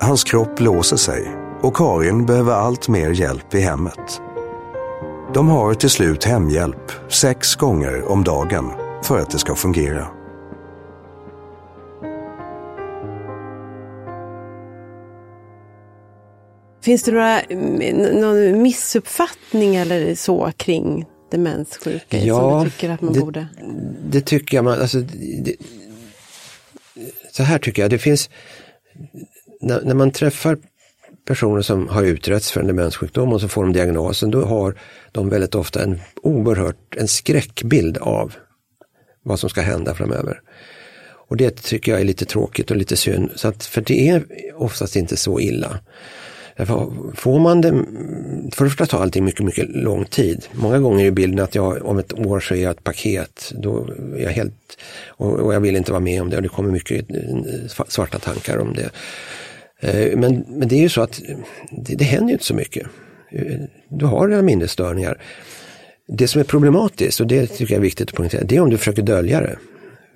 Hans 0.00 0.24
kropp 0.24 0.60
låser 0.60 0.96
sig 0.96 1.36
och 1.62 1.76
Karin 1.76 2.26
behöver 2.26 2.52
allt 2.52 2.88
mer 2.88 3.10
hjälp 3.10 3.54
i 3.54 3.60
hemmet. 3.60 4.20
De 5.34 5.48
har 5.48 5.74
till 5.74 5.90
slut 5.90 6.24
hemhjälp 6.24 6.92
sex 7.08 7.54
gånger 7.54 8.04
om 8.10 8.24
dagen 8.24 8.70
för 9.02 9.18
att 9.18 9.30
det 9.30 9.38
ska 9.38 9.54
fungera. 9.54 10.06
Finns 16.82 17.02
det 17.02 17.12
några, 17.12 17.40
någon 18.20 18.62
missuppfattning 18.62 19.76
eller 19.76 20.14
så 20.14 20.52
kring 20.56 21.06
demenssjuka 21.30 22.18
Ja, 22.18 22.40
som 22.40 22.64
du 22.64 22.70
tycker 22.70 22.90
att 22.90 23.02
man 23.02 23.12
det, 23.12 23.20
borde? 23.20 23.46
Det 24.10 24.20
tycker 24.20 24.56
jag. 24.56 24.64
Man, 24.64 24.80
alltså, 24.80 24.98
det, 24.98 25.56
så 27.36 27.42
här 27.42 27.58
tycker 27.58 27.82
jag, 27.82 27.90
det 27.90 27.98
finns, 27.98 28.30
när, 29.60 29.80
när 29.82 29.94
man 29.94 30.10
träffar 30.10 30.58
personer 31.26 31.62
som 31.62 31.88
har 31.88 32.02
utretts 32.02 32.52
för 32.52 32.60
en 32.60 32.66
demenssjukdom 32.66 33.32
och 33.32 33.40
så 33.40 33.48
får 33.48 33.62
de 33.62 33.72
diagnosen, 33.72 34.30
då 34.30 34.44
har 34.44 34.74
de 35.12 35.28
väldigt 35.28 35.54
ofta 35.54 35.82
en 35.82 36.00
oerhört, 36.22 36.96
en 36.96 37.08
skräckbild 37.08 37.98
av 37.98 38.34
vad 39.22 39.40
som 39.40 39.50
ska 39.50 39.60
hända 39.60 39.94
framöver. 39.94 40.40
Och 41.28 41.36
det 41.36 41.62
tycker 41.62 41.92
jag 41.92 42.00
är 42.00 42.04
lite 42.04 42.24
tråkigt 42.24 42.70
och 42.70 42.76
lite 42.76 42.96
synd, 42.96 43.30
så 43.34 43.48
att, 43.48 43.64
för 43.64 43.80
det 43.80 44.08
är 44.08 44.24
oftast 44.54 44.96
inte 44.96 45.16
så 45.16 45.40
illa. 45.40 45.80
Därför 46.56 46.92
får 47.14 47.38
man 47.38 47.60
det, 47.60 47.70
för 48.54 48.64
det 48.64 48.70
första 48.70 48.86
tar 48.86 49.02
allting 49.02 49.24
mycket, 49.24 49.46
mycket 49.46 49.68
lång 49.68 50.04
tid. 50.04 50.46
Många 50.52 50.78
gånger 50.78 51.06
är 51.06 51.10
bilden 51.10 51.44
att 51.44 51.54
jag 51.54 51.84
om 51.84 51.98
ett 51.98 52.18
år 52.18 52.40
så 52.40 52.54
är 52.54 52.58
jag 52.58 52.70
ett 52.70 52.84
paket. 52.84 53.52
Då 53.54 53.88
är 54.16 54.22
jag 54.22 54.30
helt, 54.30 54.54
och, 55.06 55.32
och 55.32 55.54
jag 55.54 55.60
vill 55.60 55.76
inte 55.76 55.92
vara 55.92 56.00
med 56.00 56.22
om 56.22 56.30
det 56.30 56.36
och 56.36 56.42
det 56.42 56.48
kommer 56.48 56.70
mycket 56.70 57.10
eh, 57.10 57.84
svarta 57.88 58.18
tankar 58.18 58.58
om 58.58 58.74
det. 58.74 58.90
Eh, 59.80 60.18
men, 60.18 60.44
men 60.48 60.68
det 60.68 60.74
är 60.74 60.80
ju 60.80 60.88
så 60.88 61.00
att 61.00 61.22
det, 61.70 61.94
det 61.94 62.04
händer 62.04 62.28
ju 62.28 62.32
inte 62.32 62.44
så 62.44 62.54
mycket. 62.54 62.86
Eh, 63.30 63.60
du 63.88 64.04
har 64.04 64.28
dina 64.28 64.42
minnesstörningar. 64.42 65.22
Det 66.08 66.28
som 66.28 66.40
är 66.40 66.44
problematiskt, 66.44 67.20
och 67.20 67.26
det 67.26 67.46
tycker 67.46 67.74
jag 67.74 67.78
är 67.78 67.82
viktigt 67.82 68.08
att 68.08 68.14
poängtera, 68.16 68.44
det 68.44 68.56
är 68.56 68.60
om 68.60 68.70
du 68.70 68.78
försöker 68.78 69.02
dölja 69.02 69.40
det. 69.40 69.56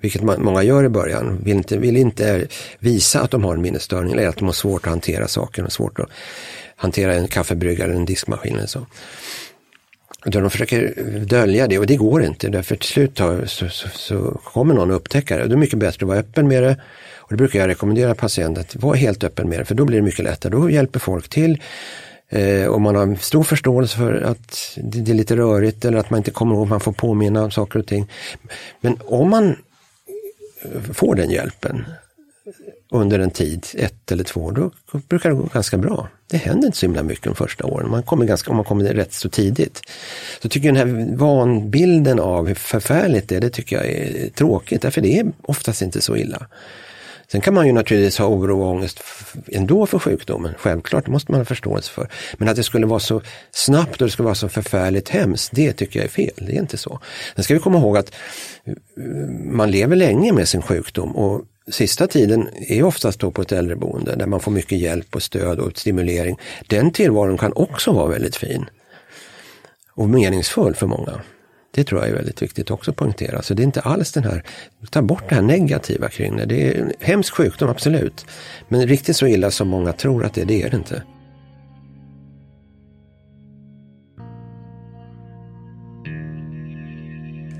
Vilket 0.01 0.23
man, 0.23 0.43
många 0.43 0.63
gör 0.63 0.83
i 0.83 0.89
början, 0.89 1.39
vill 1.43 1.55
inte, 1.55 1.77
vill 1.77 1.97
inte 1.97 2.47
visa 2.79 3.21
att 3.21 3.31
de 3.31 3.43
har 3.43 3.53
en 3.53 3.61
minnesstörning 3.61 4.13
eller 4.13 4.27
att 4.27 4.37
de 4.37 4.45
har 4.45 4.53
svårt 4.53 4.85
att 4.85 4.89
hantera 4.89 5.27
saker, 5.27 5.63
och 5.63 5.71
svårt 5.71 5.99
att 5.99 6.09
hantera 6.75 7.15
en 7.15 7.27
kaffebryggare 7.27 7.87
eller 7.87 7.99
en 7.99 8.05
diskmaskin 8.05 8.55
eller 8.57 8.67
så. 8.67 8.85
Utan 10.25 10.41
de 10.41 10.51
försöker 10.51 10.93
dölja 11.25 11.67
det 11.67 11.79
och 11.79 11.87
det 11.87 11.95
går 11.95 12.23
inte 12.23 12.49
därför 12.49 12.75
till 12.75 12.89
slut 12.89 13.17
så, 13.17 13.47
så, 13.47 13.69
så 13.93 14.39
kommer 14.43 14.73
någon 14.73 14.91
att 14.91 14.95
upptäcka 14.95 15.37
det. 15.37 15.47
Det 15.47 15.55
är 15.55 15.57
mycket 15.57 15.79
bättre 15.79 16.05
att 16.05 16.07
vara 16.07 16.19
öppen 16.19 16.47
med 16.47 16.63
det. 16.63 16.77
Och 17.17 17.29
det 17.29 17.37
brukar 17.37 17.59
jag 17.59 17.67
rekommendera 17.67 18.15
patienten 18.15 18.61
att 18.61 18.75
vara 18.75 18.95
helt 18.95 19.23
öppen 19.23 19.49
med 19.49 19.59
det 19.59 19.65
för 19.65 19.75
då 19.75 19.85
blir 19.85 19.97
det 19.97 20.03
mycket 20.03 20.25
lättare. 20.25 20.51
Då 20.51 20.69
hjälper 20.69 20.99
folk 20.99 21.29
till. 21.29 21.61
Eh, 22.29 22.65
och 22.65 22.81
man 22.81 22.95
har 22.95 23.15
stor 23.15 23.43
förståelse 23.43 23.97
för 23.97 24.21
att 24.21 24.77
det, 24.83 25.01
det 25.01 25.11
är 25.11 25.15
lite 25.15 25.35
rörigt 25.35 25.85
eller 25.85 25.97
att 25.97 26.09
man 26.09 26.17
inte 26.17 26.31
kommer 26.31 26.55
ihåg, 26.55 26.67
man 26.67 26.79
får 26.79 26.91
påminna 26.91 27.43
om 27.43 27.51
saker 27.51 27.79
och 27.79 27.87
ting. 27.87 28.07
Men 28.81 28.97
om 29.05 29.29
man 29.29 29.55
får 30.93 31.15
den 31.15 31.29
hjälpen 31.31 31.85
under 32.89 33.19
en 33.19 33.31
tid, 33.31 33.67
ett 33.73 34.11
eller 34.11 34.23
två 34.23 34.41
år, 34.41 34.51
då 34.51 34.71
brukar 35.07 35.29
det 35.29 35.35
gå 35.35 35.49
ganska 35.53 35.77
bra. 35.77 36.07
Det 36.27 36.37
händer 36.37 36.65
inte 36.65 36.77
så 36.77 36.85
himla 36.85 37.03
mycket 37.03 37.23
de 37.23 37.35
första 37.35 37.65
åren, 37.65 37.89
man 37.89 38.03
kommer 38.03 38.25
ganska, 38.25 38.51
om 38.51 38.55
man 38.55 38.65
kommer 38.65 38.85
rätt 38.85 39.13
så 39.13 39.29
tidigt. 39.29 39.81
Så 40.41 40.49
tycker 40.49 40.67
jag 40.67 40.75
den 40.75 40.97
här 40.97 41.15
vanbilden 41.15 42.19
av 42.19 42.47
hur 42.47 42.55
förfärligt 42.55 43.29
det 43.29 43.35
är, 43.35 43.41
det 43.41 43.49
tycker 43.49 43.75
jag 43.75 43.85
är 43.85 44.29
tråkigt, 44.29 44.81
därför 44.81 45.01
det 45.01 45.19
är 45.19 45.31
oftast 45.41 45.81
inte 45.81 46.01
så 46.01 46.17
illa. 46.17 46.47
Sen 47.31 47.41
kan 47.41 47.53
man 47.53 47.67
ju 47.67 47.73
naturligtvis 47.73 48.17
ha 48.17 48.25
oro 48.27 48.61
och 48.61 48.69
ångest 48.69 49.03
ändå 49.47 49.85
för 49.85 49.99
sjukdomen, 49.99 50.53
självklart, 50.57 51.05
det 51.05 51.11
måste 51.11 51.31
man 51.31 51.41
ha 51.41 51.45
förståelse 51.45 51.91
för. 51.91 52.07
Men 52.37 52.49
att 52.49 52.55
det 52.55 52.63
skulle 52.63 52.85
vara 52.85 52.99
så 52.99 53.21
snabbt 53.51 54.01
och 54.01 54.07
det 54.07 54.11
skulle 54.11 54.25
vara 54.25 54.35
så 54.35 54.49
förfärligt 54.49 55.09
hemskt, 55.09 55.51
det 55.53 55.73
tycker 55.73 55.99
jag 55.99 56.05
är 56.05 56.09
fel, 56.09 56.33
det 56.35 56.51
är 56.55 56.59
inte 56.59 56.77
så. 56.77 56.99
Sen 57.35 57.43
ska 57.43 57.53
vi 57.53 57.59
komma 57.59 57.77
ihåg 57.77 57.97
att 57.97 58.13
eh, 58.65 58.73
man 59.43 59.71
lever 59.71 59.95
länge 59.95 60.33
med 60.33 60.47
sin 60.47 60.61
sjukdom 60.61 61.15
och 61.15 61.41
sista 61.67 62.07
tiden 62.07 62.49
är 62.67 62.83
oftast 62.83 63.19
då 63.19 63.31
på 63.31 63.41
ett 63.41 63.51
äldreboende 63.51 64.15
där 64.15 64.27
man 64.27 64.39
får 64.39 64.51
mycket 64.51 64.79
hjälp 64.79 65.15
och 65.15 65.23
stöd 65.23 65.59
och 65.59 65.77
stimulering. 65.77 66.39
Den 66.67 66.91
tillvaron 66.91 67.37
kan 67.37 67.53
också 67.55 67.91
vara 67.91 68.07
väldigt 68.07 68.35
fin 68.35 68.65
och 69.93 70.09
meningsfull 70.09 70.75
för 70.75 70.87
många. 70.87 71.21
Det 71.73 71.83
tror 71.83 72.01
jag 72.01 72.09
är 72.09 72.13
väldigt 72.13 72.41
viktigt 72.41 72.71
också 72.71 72.91
att 72.91 72.97
poängtera. 72.97 73.41
Så 73.41 73.53
det 73.53 73.61
är 73.61 73.65
inte 73.65 73.81
alls 73.81 74.11
den 74.11 74.23
här, 74.23 74.43
ta 74.89 75.01
bort 75.01 75.29
det 75.29 75.35
här 75.35 75.41
negativa 75.41 76.09
kring 76.09 76.37
det. 76.37 76.45
Det 76.45 76.67
är 76.67 76.81
en 76.81 76.91
hemsk 76.99 77.33
sjukdom, 77.33 77.69
absolut. 77.69 78.25
Men 78.67 78.87
riktigt 78.87 79.15
så 79.15 79.27
illa 79.27 79.51
som 79.51 79.67
många 79.67 79.93
tror 79.93 80.25
att 80.25 80.33
det 80.33 80.41
är, 80.41 80.45
det 80.45 80.61
är 80.61 80.69
det 80.69 80.77
inte. 80.77 81.03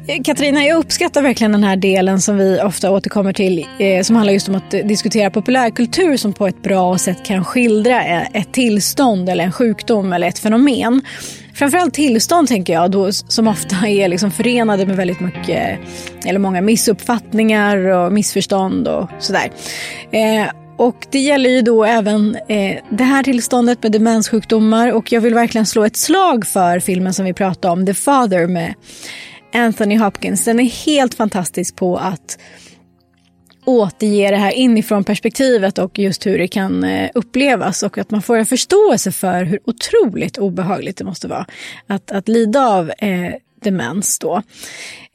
Eh, 0.08 0.22
Katarina, 0.24 0.64
jag 0.64 0.78
uppskattar 0.78 1.22
verkligen 1.22 1.52
den 1.52 1.64
här 1.64 1.76
delen 1.76 2.22
som 2.22 2.38
vi 2.38 2.62
ofta 2.62 2.92
återkommer 2.92 3.34
till 3.34 3.68
eh, 3.80 4.04
som 4.04 4.16
handlar 4.16 4.34
just 4.34 4.50
om 4.50 4.56
att 4.56 4.74
eh, 4.74 4.86
diskutera 4.86 5.30
populärkultur 5.30 6.18
som 6.18 6.34
på 6.34 6.48
ett 6.48 6.64
bra 6.64 6.98
sätt 6.98 7.26
kan 7.26 7.46
skildra 7.46 8.06
eh, 8.06 8.28
ett 8.34 8.54
tillstånd 8.54 9.30
eller 9.30 9.44
en 9.44 9.52
sjukdom 9.52 10.14
eller 10.14 10.28
ett 10.28 10.40
fenomen. 10.40 11.02
Framförallt 11.54 11.94
tillstånd 11.94 12.48
tänker 12.48 12.74
jag 12.74 12.92
då, 12.92 13.12
som 13.12 13.48
ofta 13.48 13.88
är 13.88 14.08
liksom 14.08 14.32
förenade 14.32 14.86
med 14.86 14.96
väldigt 14.96 15.20
mycket 15.20 15.80
eh, 15.80 16.30
eller 16.30 16.40
många 16.40 16.62
missuppfattningar 16.62 17.78
och 17.78 18.14
missförstånd 18.14 18.88
och 18.88 19.10
sådär. 19.20 19.52
Eh, 20.12 20.48
och 20.78 21.08
det 21.12 21.20
gäller 21.20 21.50
ju 21.50 21.62
då 21.62 21.86
även 21.86 22.36
eh, 22.36 22.78
det 22.90 23.04
här 23.04 23.24
tillståndet 23.24 23.84
med 23.84 23.92
demenssjukdomar 23.92 24.92
och 24.92 25.12
jag 25.12 25.22
vill 25.22 25.34
verkligen 25.34 25.66
slå 25.66 25.84
ett 25.84 25.98
slag 25.98 26.46
för 26.46 26.80
filmen 26.80 27.14
som 27.14 27.26
vi 27.26 27.34
pratade 27.34 27.72
om, 27.72 27.86
The 27.86 27.94
Father 27.94 28.48
med 28.48 28.74
Anthony 29.54 29.98
Hopkins. 29.98 30.46
Den 30.46 30.60
är 30.60 30.86
helt 30.86 31.14
fantastisk 31.14 31.76
på 31.76 31.98
att 31.98 32.38
återge 33.66 34.32
det 34.32 34.38
här 34.38 34.52
inifrån 34.52 35.04
perspektivet 35.04 35.78
och 35.78 36.00
just 36.00 36.26
hur 36.26 36.38
det 36.38 36.48
kan 36.48 36.84
eh, 36.84 37.10
upplevas 37.14 37.84
och 37.84 37.98
att 37.98 38.12
man 38.12 38.22
får 38.22 38.38
en 38.38 38.46
förståelse 38.46 39.12
för 39.12 39.44
hur 39.44 39.60
otroligt 39.66 40.38
obehagligt 40.38 40.98
det 40.98 41.04
måste 41.04 41.28
vara 41.28 41.46
att, 41.88 42.12
att 42.12 42.28
lida 42.28 42.68
av 42.68 42.92
eh, 42.98 43.34
demens 43.64 44.20
då. 44.20 44.42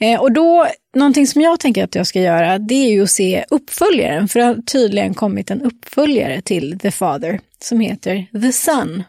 Eh, 0.01 0.21
och 0.21 0.33
då, 0.33 0.67
någonting 0.95 1.27
som 1.27 1.43
jag 1.43 1.61
tänker 1.61 1.85
att 1.85 1.95
jag 1.95 2.07
ska 2.07 2.21
göra 2.21 2.59
det 2.59 2.75
är 2.75 2.91
ju 2.91 3.03
att 3.03 3.11
se 3.11 3.45
uppföljaren 3.51 4.29
för 4.29 4.41
det 4.41 4.47
har 4.47 4.55
tydligen 4.55 5.15
kommit 5.15 5.51
en 5.51 5.63
uppföljare 5.63 6.41
till 6.41 6.79
The 6.79 6.91
Father 6.91 7.41
som 7.63 7.81
heter 7.81 8.27
The 8.43 8.53
Son 8.53 9.03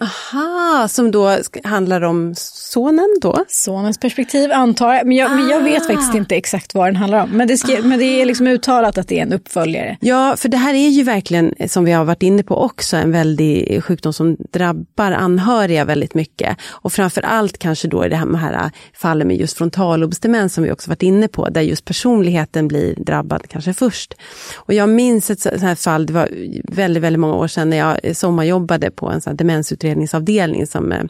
Aha, 0.00 0.88
som 0.88 1.10
då 1.10 1.38
handlar 1.64 2.02
om 2.02 2.34
sonen 2.36 3.18
då? 3.20 3.44
Sonens 3.48 3.98
perspektiv 3.98 4.52
antar 4.52 4.94
jag, 4.94 5.06
men 5.06 5.16
jag, 5.16 5.30
ah. 5.30 5.34
men 5.34 5.48
jag 5.48 5.60
vet 5.60 5.86
faktiskt 5.86 6.14
inte 6.14 6.36
exakt 6.36 6.74
vad 6.74 6.86
den 6.86 6.96
handlar 6.96 7.22
om. 7.22 7.30
Men 7.30 7.48
det, 7.48 7.56
ska, 7.56 7.82
men 7.82 7.98
det 7.98 8.04
är 8.04 8.24
liksom 8.24 8.46
uttalat 8.46 8.98
att 8.98 9.08
det 9.08 9.18
är 9.18 9.22
en 9.22 9.32
uppföljare. 9.32 9.96
Ja, 10.00 10.36
för 10.36 10.48
det 10.48 10.56
här 10.56 10.74
är 10.74 10.88
ju 10.88 11.02
verkligen, 11.02 11.54
som 11.68 11.84
vi 11.84 11.92
har 11.92 12.04
varit 12.04 12.22
inne 12.22 12.42
på 12.42 12.56
också, 12.56 12.96
en 12.96 13.12
väldig 13.12 13.84
sjukdom 13.84 14.12
som 14.12 14.36
drabbar 14.52 15.12
anhöriga 15.12 15.84
väldigt 15.84 16.14
mycket. 16.14 16.56
Och 16.68 16.92
framför 16.92 17.22
allt 17.22 17.58
kanske 17.58 17.88
då 17.88 18.06
i 18.06 18.08
det 18.08 18.16
här, 18.16 18.26
med 18.26 18.40
här 18.40 18.70
fallen 18.94 19.28
med 19.28 19.36
just 19.36 19.58
frontallobsdemens 19.58 20.54
som 20.54 20.64
vi 20.64 20.72
också 20.72 20.90
varit 20.90 21.02
inne 21.02 21.28
på, 21.28 21.48
där 21.48 21.60
just 21.60 21.84
personligheten 21.84 22.68
blir 22.68 22.94
drabbad 22.94 23.48
kanske 23.48 23.74
först. 23.74 24.14
Och 24.56 24.74
jag 24.74 24.88
minns 24.88 25.30
ett 25.30 25.40
sånt 25.40 25.62
här 25.62 25.74
fall, 25.74 26.06
det 26.06 26.12
var 26.12 26.28
väldigt, 26.64 27.02
väldigt 27.02 27.20
många 27.20 27.34
år 27.34 27.48
sedan 27.48 27.70
när 27.70 27.76
jag 27.76 28.16
sommarjobbade 28.16 28.90
på 28.90 29.10
en 29.10 29.20
sån 29.20 29.36
demensutredning 29.36 29.87
utredningsavdelning 29.88 30.66
som 30.66 30.92
eh, 30.92 31.04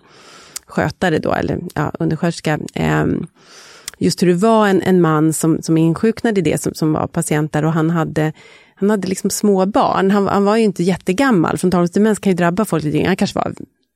skötare 0.67 1.19
då, 1.19 1.35
eller 1.35 1.59
ja, 1.75 1.93
undersköterska. 1.99 2.59
Eh, 2.75 3.07
just 3.99 4.23
hur 4.23 4.27
det 4.27 4.35
var 4.35 4.69
en, 4.69 4.83
en 4.83 5.01
man 5.01 5.33
som, 5.33 5.63
som 5.63 5.77
insjuknade 5.77 6.41
i 6.41 6.43
det, 6.43 6.63
som, 6.63 6.75
som 6.75 6.93
var 6.93 7.07
patient 7.07 7.53
där 7.53 7.65
och 7.65 7.73
han 7.73 7.91
hade 7.91 8.33
han 8.75 8.91
hade 8.91 9.09
liksom 9.09 9.31
små 9.31 9.67
barn. 9.67 10.11
Han, 10.11 10.29
han 10.29 10.45
var 10.45 10.57
ju 10.57 10.65
inte 10.65 10.83
jättegammal. 10.83 11.59
Frontalosdemens 11.59 12.19
kan 12.19 12.31
ju 12.31 12.37
drabba 12.37 12.65
folk 12.65 12.85
lite 12.85 12.97
yngre. 12.97 13.09
Han 13.09 13.17
kanske 13.17 13.39
var 13.39 13.55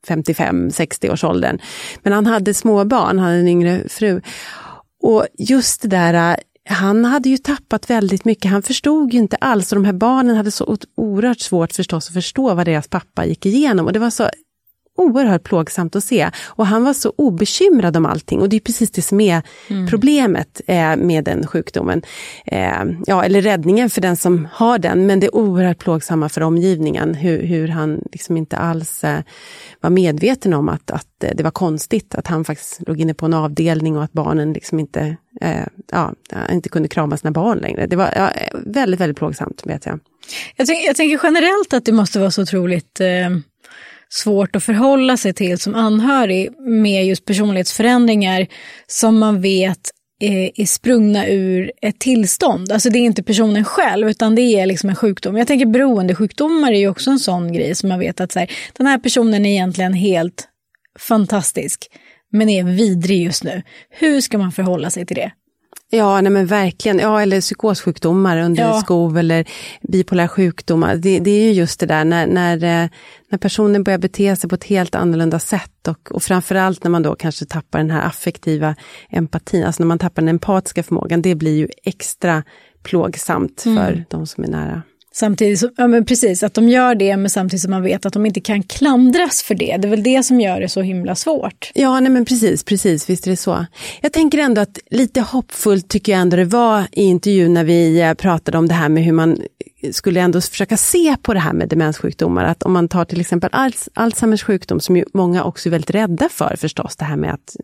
55-60 0.08 1.12
års 1.12 1.24
åldern. 1.24 1.58
Men 2.02 2.12
han 2.12 2.26
hade 2.26 2.54
små 2.54 2.84
barn, 2.84 3.18
han 3.18 3.28
hade 3.28 3.38
en 3.38 3.48
yngre 3.48 3.88
fru. 3.88 4.20
Och 5.02 5.26
just 5.38 5.82
det 5.82 5.88
där, 5.88 6.36
han 6.68 7.04
hade 7.04 7.28
ju 7.28 7.38
tappat 7.38 7.90
väldigt 7.90 8.24
mycket. 8.24 8.50
Han 8.50 8.62
förstod 8.62 9.12
ju 9.12 9.18
inte 9.18 9.36
alls. 9.36 9.72
Och 9.72 9.76
de 9.76 9.84
här 9.84 9.92
barnen 9.92 10.36
hade 10.36 10.50
så 10.50 10.76
oerhört 10.96 11.40
svårt 11.40 11.72
förstås 11.72 12.08
att 12.08 12.14
förstå 12.14 12.54
vad 12.54 12.66
deras 12.66 12.88
pappa 12.88 13.26
gick 13.26 13.46
igenom. 13.46 13.86
Och 13.86 13.92
det 13.92 13.98
var 13.98 14.10
så 14.10 14.28
oerhört 14.96 15.42
plågsamt 15.42 15.96
att 15.96 16.04
se. 16.04 16.30
Och 16.46 16.66
han 16.66 16.84
var 16.84 16.92
så 16.92 17.12
obekymrad 17.16 17.96
om 17.96 18.06
allting 18.06 18.40
och 18.40 18.48
det 18.48 18.56
är 18.56 18.60
precis 18.60 18.90
det 18.90 19.02
som 19.02 19.20
är 19.20 19.42
mm. 19.68 19.86
problemet 19.86 20.60
eh, 20.66 20.96
med 20.96 21.24
den 21.24 21.46
sjukdomen. 21.46 22.02
Eh, 22.46 22.84
ja, 23.06 23.24
eller 23.24 23.42
räddningen 23.42 23.90
för 23.90 24.00
den 24.00 24.16
som 24.16 24.48
har 24.52 24.78
den, 24.78 25.06
men 25.06 25.20
det 25.20 25.26
är 25.26 25.34
oerhört 25.34 25.78
plågsamma 25.78 26.28
för 26.28 26.40
omgivningen. 26.40 27.14
Hur, 27.14 27.42
hur 27.42 27.68
han 27.68 28.00
liksom 28.12 28.36
inte 28.36 28.56
alls 28.56 29.04
eh, 29.04 29.20
var 29.80 29.90
medveten 29.90 30.54
om 30.54 30.68
att, 30.68 30.90
att 30.90 31.24
eh, 31.24 31.30
det 31.34 31.42
var 31.42 31.50
konstigt 31.50 32.14
att 32.14 32.26
han 32.26 32.44
faktiskt 32.44 32.88
låg 32.88 33.00
inne 33.00 33.14
på 33.14 33.26
en 33.26 33.34
avdelning 33.34 33.96
och 33.96 34.04
att 34.04 34.12
barnen 34.12 34.52
liksom 34.52 34.80
inte, 34.80 35.16
eh, 35.40 35.66
ja, 35.92 36.14
inte 36.50 36.68
kunde 36.68 36.88
krama 36.88 37.16
sina 37.16 37.30
barn 37.30 37.58
längre. 37.58 37.86
Det 37.86 37.96
var 37.96 38.12
ja, 38.16 38.30
väldigt, 38.66 39.00
väldigt 39.00 39.18
plågsamt 39.18 39.62
vet 39.66 39.86
jag. 39.86 40.00
Jag, 40.56 40.66
tänk, 40.66 40.88
jag 40.88 40.96
tänker 40.96 41.20
generellt 41.22 41.72
att 41.72 41.84
det 41.84 41.92
måste 41.92 42.18
vara 42.18 42.30
så 42.30 42.42
otroligt 42.42 43.00
eh 43.00 43.30
svårt 44.12 44.56
att 44.56 44.64
förhålla 44.64 45.16
sig 45.16 45.32
till 45.32 45.58
som 45.58 45.74
anhörig 45.74 46.60
med 46.60 47.06
just 47.06 47.24
personlighetsförändringar 47.24 48.46
som 48.86 49.18
man 49.18 49.40
vet 49.40 49.90
eh, 50.22 50.50
är 50.54 50.66
sprungna 50.66 51.26
ur 51.26 51.72
ett 51.82 51.98
tillstånd. 51.98 52.72
Alltså 52.72 52.90
det 52.90 52.98
är 52.98 53.00
inte 53.00 53.22
personen 53.22 53.64
själv 53.64 54.08
utan 54.08 54.34
det 54.34 54.42
är 54.42 54.66
liksom 54.66 54.90
en 54.90 54.96
sjukdom. 54.96 55.36
Jag 55.36 55.46
tänker 55.46 55.66
beroendesjukdomar 55.66 56.72
är 56.72 56.78
ju 56.78 56.88
också 56.88 57.10
en 57.10 57.18
sån 57.18 57.52
grej 57.52 57.74
som 57.74 57.88
man 57.88 57.98
vet 57.98 58.20
att 58.20 58.32
så 58.32 58.38
här, 58.38 58.50
den 58.72 58.86
här 58.86 58.98
personen 58.98 59.46
är 59.46 59.50
egentligen 59.50 59.94
helt 59.94 60.48
fantastisk 60.98 61.86
men 62.32 62.48
är 62.48 62.64
vidrig 62.64 63.22
just 63.22 63.44
nu. 63.44 63.62
Hur 63.90 64.20
ska 64.20 64.38
man 64.38 64.52
förhålla 64.52 64.90
sig 64.90 65.06
till 65.06 65.16
det? 65.16 65.32
Ja, 65.94 66.20
nej 66.20 66.32
men 66.32 66.46
verkligen. 66.46 66.98
Ja, 66.98 67.22
eller 67.22 67.40
psykossjukdomar 67.40 68.38
under 68.38 68.62
ja. 68.62 68.80
skov 68.80 69.18
eller 69.18 69.48
bipolär 69.82 70.28
sjukdomar. 70.28 70.96
Det, 70.96 71.18
det, 71.18 71.30
är 71.30 71.44
ju 71.44 71.52
just 71.52 71.80
det 71.80 71.86
där 71.86 72.04
när, 72.04 72.26
när, 72.26 72.54
eh, 72.84 72.90
när 73.28 73.38
personen 73.38 73.84
börjar 73.84 73.98
bete 73.98 74.36
sig 74.36 74.50
på 74.50 74.54
ett 74.54 74.64
helt 74.64 74.94
annorlunda 74.94 75.38
sätt 75.38 75.88
och, 75.88 76.12
och 76.12 76.22
framförallt 76.22 76.84
när 76.84 76.90
man 76.90 77.02
då 77.02 77.14
kanske 77.14 77.44
tappar 77.44 77.78
den 77.78 77.90
här 77.90 78.06
affektiva 78.06 78.74
empatin, 79.10 79.64
alltså 79.64 79.82
när 79.82 79.88
man 79.88 79.98
tappar 79.98 80.22
den 80.22 80.28
empatiska 80.28 80.82
förmågan, 80.82 81.22
det 81.22 81.34
blir 81.34 81.56
ju 81.56 81.68
extra 81.84 82.42
plågsamt 82.82 83.64
mm. 83.66 83.76
för 83.76 84.04
de 84.10 84.26
som 84.26 84.44
är 84.44 84.48
nära. 84.48 84.82
Samtidigt 85.12 85.58
som, 85.58 85.70
ja 85.76 85.86
men 85.86 86.04
precis, 86.04 86.42
att 86.42 86.54
de 86.54 86.68
gör 86.68 86.94
det 86.94 87.16
men 87.16 87.30
samtidigt 87.30 87.62
som 87.62 87.70
man 87.70 87.82
vet 87.82 88.06
att 88.06 88.12
de 88.12 88.26
inte 88.26 88.40
kan 88.40 88.62
klandras 88.62 89.42
för 89.42 89.54
det. 89.54 89.76
Det 89.76 89.88
är 89.88 89.90
väl 89.90 90.02
det 90.02 90.22
som 90.22 90.40
gör 90.40 90.60
det 90.60 90.68
så 90.68 90.80
himla 90.80 91.14
svårt. 91.14 91.70
Ja, 91.74 92.00
nej 92.00 92.10
men 92.10 92.24
precis, 92.24 92.64
precis, 92.64 93.10
visst 93.10 93.26
är 93.26 93.30
det 93.30 93.36
så. 93.36 93.66
Jag 94.00 94.12
tänker 94.12 94.38
ändå 94.38 94.60
att 94.60 94.78
lite 94.90 95.20
hoppfullt 95.20 95.88
tycker 95.88 96.12
jag 96.12 96.20
ändå 96.20 96.36
det 96.36 96.44
var 96.44 96.84
i 96.92 97.02
intervjun 97.02 97.54
när 97.54 97.64
vi 97.64 98.00
eh, 98.00 98.14
pratade 98.14 98.58
om 98.58 98.68
det 98.68 98.74
här 98.74 98.88
med 98.88 99.04
hur 99.04 99.12
man 99.12 99.38
skulle 99.92 100.20
ändå 100.20 100.40
försöka 100.40 100.76
se 100.76 101.16
på 101.22 101.34
det 101.34 101.40
här 101.40 101.52
med 101.52 101.68
demenssjukdomar. 101.68 102.44
Att 102.44 102.62
om 102.62 102.72
man 102.72 102.88
tar 102.88 103.04
till 103.04 103.20
exempel 103.20 103.50
Alzheimers 103.94 104.42
sjukdom 104.42 104.80
som 104.80 104.96
ju 104.96 105.04
många 105.14 105.44
också 105.44 105.68
är 105.68 105.70
väldigt 105.70 105.90
rädda 105.90 106.28
för 106.28 106.56
förstås, 106.58 106.96
det 106.96 107.04
här 107.04 107.16
med 107.16 107.34
att 107.34 107.56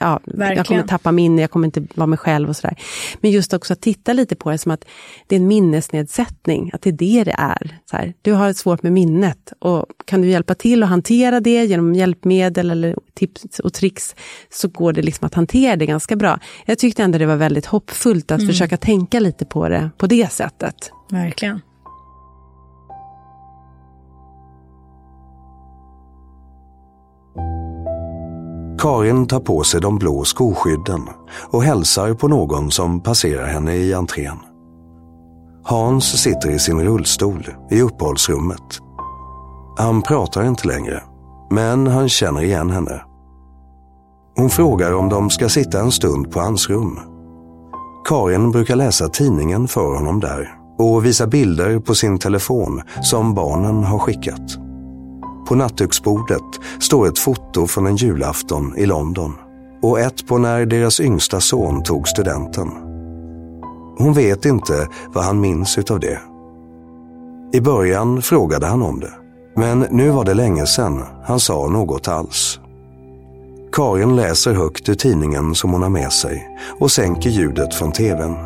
ja, 0.00 0.20
jag 0.36 0.66
kommer 0.66 0.82
tappa 0.82 1.12
minne, 1.12 1.40
jag 1.40 1.50
kommer 1.50 1.66
inte 1.66 1.86
vara 1.94 2.06
mig 2.06 2.18
själv 2.18 2.48
och 2.48 2.56
sådär. 2.56 2.76
Men 3.20 3.30
just 3.30 3.52
också 3.52 3.72
att 3.72 3.80
titta 3.80 4.12
lite 4.12 4.36
på 4.36 4.50
det 4.50 4.58
som 4.58 4.72
att 4.72 4.84
det 5.26 5.36
är 5.36 5.40
en 5.40 5.46
minnesnedsättning, 5.46 6.70
att 6.72 6.82
det 6.82 6.90
är 6.90 6.92
det 6.92 7.24
det 7.24 7.34
är. 7.38 7.78
Så 7.90 7.96
här, 7.96 8.14
du 8.22 8.32
har 8.32 8.52
svårt 8.52 8.82
med 8.82 8.92
minnet 8.92 9.52
och 9.58 9.86
kan 10.04 10.22
du 10.22 10.28
hjälpa 10.28 10.54
till 10.54 10.82
att 10.82 10.88
hantera 10.88 11.40
det 11.40 11.64
genom 11.64 11.94
hjälpmedel 11.94 12.70
eller 12.70 12.96
tips 13.14 13.58
och 13.58 13.72
tricks 13.72 14.14
så 14.50 14.68
går 14.68 14.92
det 14.92 15.02
liksom 15.02 15.26
att 15.26 15.34
hantera 15.34 15.76
det 15.76 15.86
ganska 15.86 16.16
bra. 16.16 16.38
Jag 16.66 16.78
tyckte 16.78 17.02
ändå 17.02 17.18
det 17.18 17.26
var 17.26 17.36
väldigt 17.36 17.66
hoppfullt 17.66 18.30
att 18.30 18.40
mm. 18.40 18.48
försöka 18.52 18.76
tänka 18.76 19.20
lite 19.20 19.44
på 19.44 19.68
det 19.68 19.90
på 19.98 20.06
det 20.06 20.32
sättet. 20.32 20.92
Verkligen. 21.10 21.60
Karin 28.80 29.26
tar 29.26 29.40
på 29.40 29.62
sig 29.62 29.80
de 29.80 29.98
blå 29.98 30.24
skoskydden 30.24 31.00
och 31.50 31.62
hälsar 31.62 32.14
på 32.14 32.28
någon 32.28 32.70
som 32.70 33.00
passerar 33.00 33.46
henne 33.46 33.74
i 33.74 33.94
entrén. 33.94 34.36
Hans 35.64 36.22
sitter 36.22 36.50
i 36.50 36.58
sin 36.58 36.80
rullstol 36.80 37.48
i 37.70 37.80
uppehållsrummet. 37.80 38.78
Han 39.78 40.02
pratar 40.02 40.44
inte 40.44 40.68
längre, 40.68 41.02
men 41.50 41.86
han 41.86 42.08
känner 42.08 42.42
igen 42.42 42.70
henne. 42.70 43.02
Hon 44.36 44.50
frågar 44.50 44.92
om 44.92 45.08
de 45.08 45.30
ska 45.30 45.48
sitta 45.48 45.80
en 45.80 45.92
stund 45.92 46.30
på 46.30 46.40
hans 46.40 46.70
rum. 46.70 46.98
Karin 48.08 48.50
brukar 48.50 48.76
läsa 48.76 49.08
tidningen 49.08 49.68
för 49.68 49.94
honom 49.94 50.20
där 50.20 50.54
och 50.78 51.04
visa 51.04 51.26
bilder 51.26 51.78
på 51.78 51.94
sin 51.94 52.18
telefon 52.18 52.82
som 53.02 53.34
barnen 53.34 53.84
har 53.84 53.98
skickat. 53.98 54.69
På 55.50 55.56
nattduksbordet 55.56 56.60
står 56.80 57.08
ett 57.08 57.18
foto 57.18 57.66
från 57.66 57.86
en 57.86 57.96
julafton 57.96 58.74
i 58.76 58.86
London 58.86 59.34
och 59.82 60.00
ett 60.00 60.26
på 60.26 60.38
när 60.38 60.66
deras 60.66 61.00
yngsta 61.00 61.40
son 61.40 61.82
tog 61.82 62.08
studenten. 62.08 62.68
Hon 63.98 64.12
vet 64.12 64.44
inte 64.44 64.88
vad 65.12 65.24
han 65.24 65.40
minns 65.40 65.78
utav 65.78 66.00
det. 66.00 66.20
I 67.52 67.60
början 67.60 68.22
frågade 68.22 68.66
han 68.66 68.82
om 68.82 69.00
det, 69.00 69.12
men 69.56 69.86
nu 69.90 70.10
var 70.10 70.24
det 70.24 70.34
länge 70.34 70.66
sedan 70.66 71.04
han 71.24 71.40
sa 71.40 71.68
något 71.68 72.08
alls. 72.08 72.60
Karin 73.72 74.16
läser 74.16 74.54
högt 74.54 74.88
ur 74.88 74.94
tidningen 74.94 75.54
som 75.54 75.72
hon 75.72 75.82
har 75.82 75.90
med 75.90 76.12
sig 76.12 76.48
och 76.78 76.90
sänker 76.90 77.30
ljudet 77.30 77.74
från 77.74 77.92
tvn. 77.92 78.36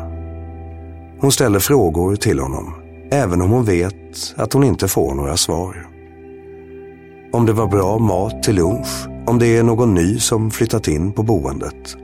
Hon 1.21 1.31
ställer 1.31 1.59
frågor 1.59 2.15
till 2.15 2.39
honom, 2.39 2.73
även 3.11 3.41
om 3.41 3.51
hon 3.51 3.65
vet 3.65 4.33
att 4.35 4.53
hon 4.53 4.63
inte 4.63 4.87
får 4.87 5.13
några 5.13 5.37
svar 5.37 5.94
om 7.35 7.45
det 7.45 7.53
var 7.53 7.67
bra 7.67 7.99
mat 7.99 8.43
till 8.43 8.55
lunch, 8.55 9.07
om 9.25 9.39
det 9.39 9.57
är 9.57 9.63
någon 9.63 9.93
ny 9.93 10.19
som 10.19 10.51
flyttat 10.51 10.87
in 10.87 11.11
på 11.11 11.23
boendet. 11.23 11.97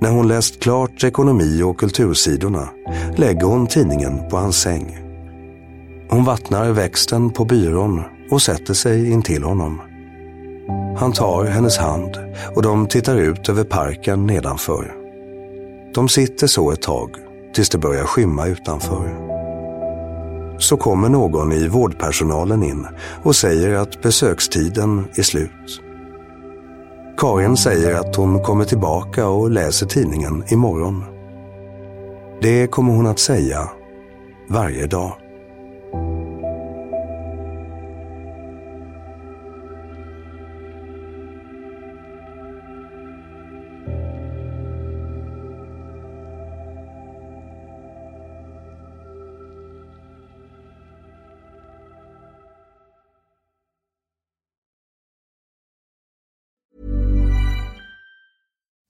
När 0.00 0.10
hon 0.10 0.28
läst 0.28 0.60
klart 0.60 1.04
ekonomi 1.04 1.62
och 1.62 1.80
kultursidorna 1.80 2.68
lägger 3.16 3.46
hon 3.46 3.66
tidningen 3.66 4.28
på 4.30 4.36
hans 4.36 4.60
säng. 4.60 4.98
Hon 6.08 6.24
vattnar 6.24 6.72
växten 6.72 7.30
på 7.30 7.44
byrån 7.44 8.02
och 8.30 8.42
sätter 8.42 8.74
sig 8.74 9.10
intill 9.10 9.42
honom. 9.42 9.80
Han 10.96 11.12
tar 11.12 11.44
hennes 11.44 11.78
hand 11.78 12.18
och 12.54 12.62
de 12.62 12.86
tittar 12.86 13.16
ut 13.16 13.48
över 13.48 13.64
parken 13.64 14.26
nedanför. 14.26 14.94
De 15.94 16.08
sitter 16.08 16.46
så 16.46 16.70
ett 16.70 16.82
tag 16.82 17.10
tills 17.54 17.68
det 17.68 17.78
börjar 17.78 18.04
skymma 18.04 18.46
utanför 18.46 19.25
så 20.58 20.76
kommer 20.76 21.08
någon 21.08 21.52
i 21.52 21.68
vårdpersonalen 21.68 22.62
in 22.62 22.86
och 23.22 23.36
säger 23.36 23.74
att 23.74 24.02
besökstiden 24.02 25.04
är 25.14 25.22
slut. 25.22 25.82
Karin 27.18 27.56
säger 27.56 27.94
att 27.94 28.16
hon 28.16 28.42
kommer 28.42 28.64
tillbaka 28.64 29.28
och 29.28 29.50
läser 29.50 29.86
tidningen 29.86 30.44
imorgon. 30.48 31.04
Det 32.40 32.66
kommer 32.66 32.92
hon 32.92 33.06
att 33.06 33.18
säga 33.18 33.68
varje 34.48 34.86
dag. 34.86 35.12